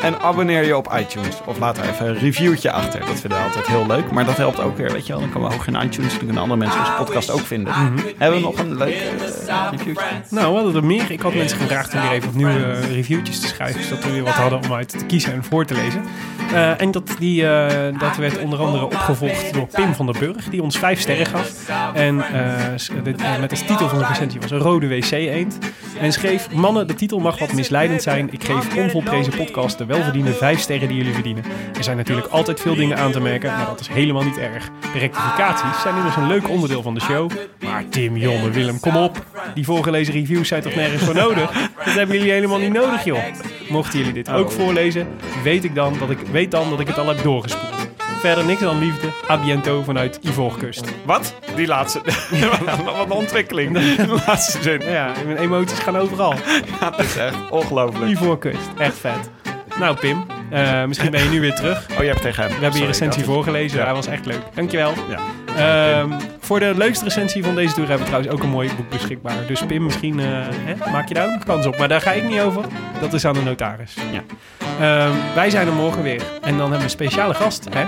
[0.00, 1.36] En abonneer je op iTunes.
[1.44, 3.00] Of laat er even een reviewtje achter.
[3.00, 4.10] Dat vinden we altijd heel leuk.
[4.10, 5.20] Maar dat helpt ook weer, weet je wel.
[5.20, 6.10] Dan komen we hoog in iTunes.
[6.10, 7.74] Dan kunnen andere mensen onze podcast ook vinden.
[8.18, 10.06] Hebben we nog een leuk eh, reviewtje?
[10.30, 11.10] Nou, we hadden er meer.
[11.10, 13.82] Ik had mensen gevraagd om weer even opnieuw eh, reviewtjes te schrijven.
[13.82, 16.02] Zodat we weer wat hadden om uit te kiezen en voor te lezen.
[16.52, 17.42] Eh, en dat, die,
[17.98, 20.44] dat werd onder andere opgevolgd door Pim van der Burg.
[20.44, 21.68] Die ons vijf sterren gaf.
[21.94, 22.24] En
[23.02, 25.58] dit, met als titel van de recensie was een rode wc-eend.
[26.00, 28.32] En schreef, mannen, de titel mag wat misleidend zijn.
[28.32, 31.44] Ik geef onvolprezen podcast de welverdiende vijf sterren die jullie verdienen.
[31.76, 34.68] Er zijn natuurlijk altijd veel dingen aan te merken, maar dat is helemaal niet erg.
[34.92, 37.30] De rectificaties zijn immers een leuk onderdeel van de show.
[37.64, 39.24] Maar Tim, Jonne, Willem, kom op.
[39.54, 41.52] Die voorgelezen reviews zijn toch nergens voor nodig?
[41.84, 43.22] Dat hebben jullie helemaal niet nodig, joh.
[43.68, 45.08] Mochten jullie dit ook voorlezen,
[45.42, 47.88] weet ik dan dat ik, weet dan dat ik het al heb doorgespoeld.
[48.20, 49.08] Verder niks dan liefde.
[49.30, 50.84] A biento vanuit Ivoorkust.
[51.04, 51.34] Wat?
[51.56, 52.00] Die laatste.
[52.84, 53.72] Wat een ontwikkeling.
[53.96, 54.80] De laatste zin.
[54.80, 56.34] Ja, mijn emoties gaan overal.
[56.80, 58.10] Ja, dat is echt ongelooflijk.
[58.10, 58.68] Ivoorkust.
[58.78, 59.30] Echt vet.
[59.78, 61.86] Nou, Pim, eh, misschien ben je nu weer terug.
[61.92, 62.46] Oh, je hebt tegen hem.
[62.46, 63.78] We hebben je Sorry, recensie dat- voorgelezen.
[63.78, 63.84] Ja.
[63.84, 64.40] Hij was echt leuk.
[64.54, 64.92] Dankjewel.
[65.08, 65.18] Ja.
[65.56, 66.10] Ehm,
[66.40, 69.46] voor de leukste recensie van deze tour hebben we trouwens ook een mooi boek beschikbaar.
[69.46, 70.26] Dus Pim, misschien eh,
[70.64, 71.78] hè, maak je daar ook nog kans op.
[71.78, 72.64] Maar daar ga ik niet over.
[73.00, 73.94] Dat is aan de notaris.
[74.12, 74.22] Ja.
[74.80, 76.22] Ehm, wij zijn er morgen weer.
[76.40, 77.66] En dan hebben we een speciale gast.
[77.74, 77.84] Hè?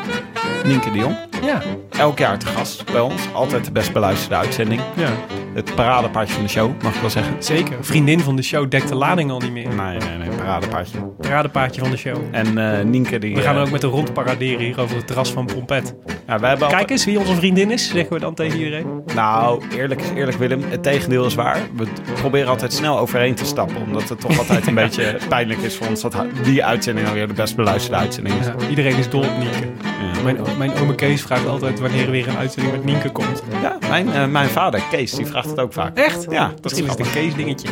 [0.65, 1.17] Nienke de Jong.
[1.45, 1.63] Ja.
[1.99, 3.23] Elk jaar te gast bij ons.
[3.33, 4.81] Altijd de best beluisterde uitzending.
[4.95, 5.09] ja,
[5.55, 7.35] Het paradepaardje van de show, mag ik wel zeggen.
[7.39, 7.77] zeker.
[7.81, 9.69] Vriendin van de show dekt de lading al niet meer.
[9.69, 10.99] Nee, nee, nee, paradepaardje.
[11.21, 12.17] Paradepaardje van de show.
[12.31, 13.35] En eh Nienke die...
[13.35, 15.95] We gaan eh, ook met de rond paraderen hier over het terras van Pompet.
[16.27, 19.03] ja, wij hebben Kijk eens wie onze vriendin is, zeggen we dan tegen iedereen.
[19.15, 21.59] Nou, eerlijk is eerlijk Willem, het tegendeel is waar.
[21.77, 23.77] We proberen altijd snel overheen te stappen.
[23.77, 27.35] Omdat het toch altijd een beetje pijnlijk is voor ons dat die uitzending alweer de
[27.35, 28.47] best beluisterde uitzending is.
[28.47, 29.67] Ja, iedereen is dol op Nienke.
[29.83, 30.23] Ja.
[30.23, 33.43] Mijn, mijn ome Kees vraagt altijd wanneer er weer een uitzending met Nienke komt.
[33.63, 35.97] Ja, mijn, eh, mijn vader, Kees, die vraagt het ook vaak.
[35.97, 36.27] Echt?
[36.31, 37.13] Ja, dat is Misschien is het een.
[37.13, 37.69] Kees dingetje.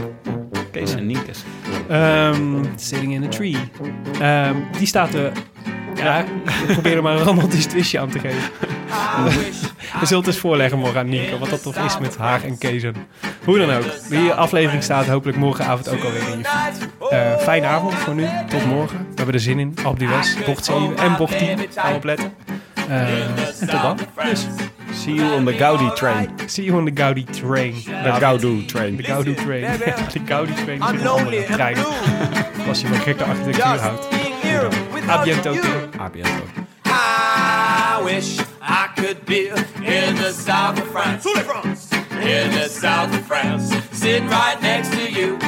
[0.70, 1.44] Kees en Nienkes.
[1.88, 3.56] Ehm, Sitting in a Tree.
[4.20, 5.32] Ehm, die staat er...
[5.94, 8.50] Ja, ik probeer er maar een romantisch twistje aan te geven.
[10.00, 12.58] We zullen het eens voorleggen morgen aan Nienke, wat dat toch is met haar en
[12.58, 12.94] Kezen.
[13.44, 13.84] Hoe dan ook.
[14.08, 16.88] Die aflevering staat hopelijk morgenavond ook alweer in je feed.
[17.10, 18.26] Eh, fijne avond voor nu.
[18.48, 18.98] Tot morgen.
[18.98, 19.74] We hebben er zin in.
[19.86, 21.58] Op die West, bocht 7 en bocht 10.
[21.74, 22.32] Gaan we opletten.
[22.88, 23.24] Eh,
[23.60, 23.98] en tot dan.
[24.30, 24.46] Dus,
[24.92, 26.48] See you on the Gaudi train.
[26.48, 27.74] see you on the Gaudi train.
[27.74, 28.96] De Gaudu train.
[28.96, 29.60] De Gaudi train.
[29.60, 31.76] Ja, de Gaudi train is een andere trein.
[32.68, 34.08] Als je van gekke architectuur houdt.
[35.08, 35.54] A biento.
[36.00, 36.42] A biento.
[36.86, 39.48] I wish I could be
[39.82, 41.26] in the south of France.
[42.20, 45.38] In the south of France, sitting right next to you.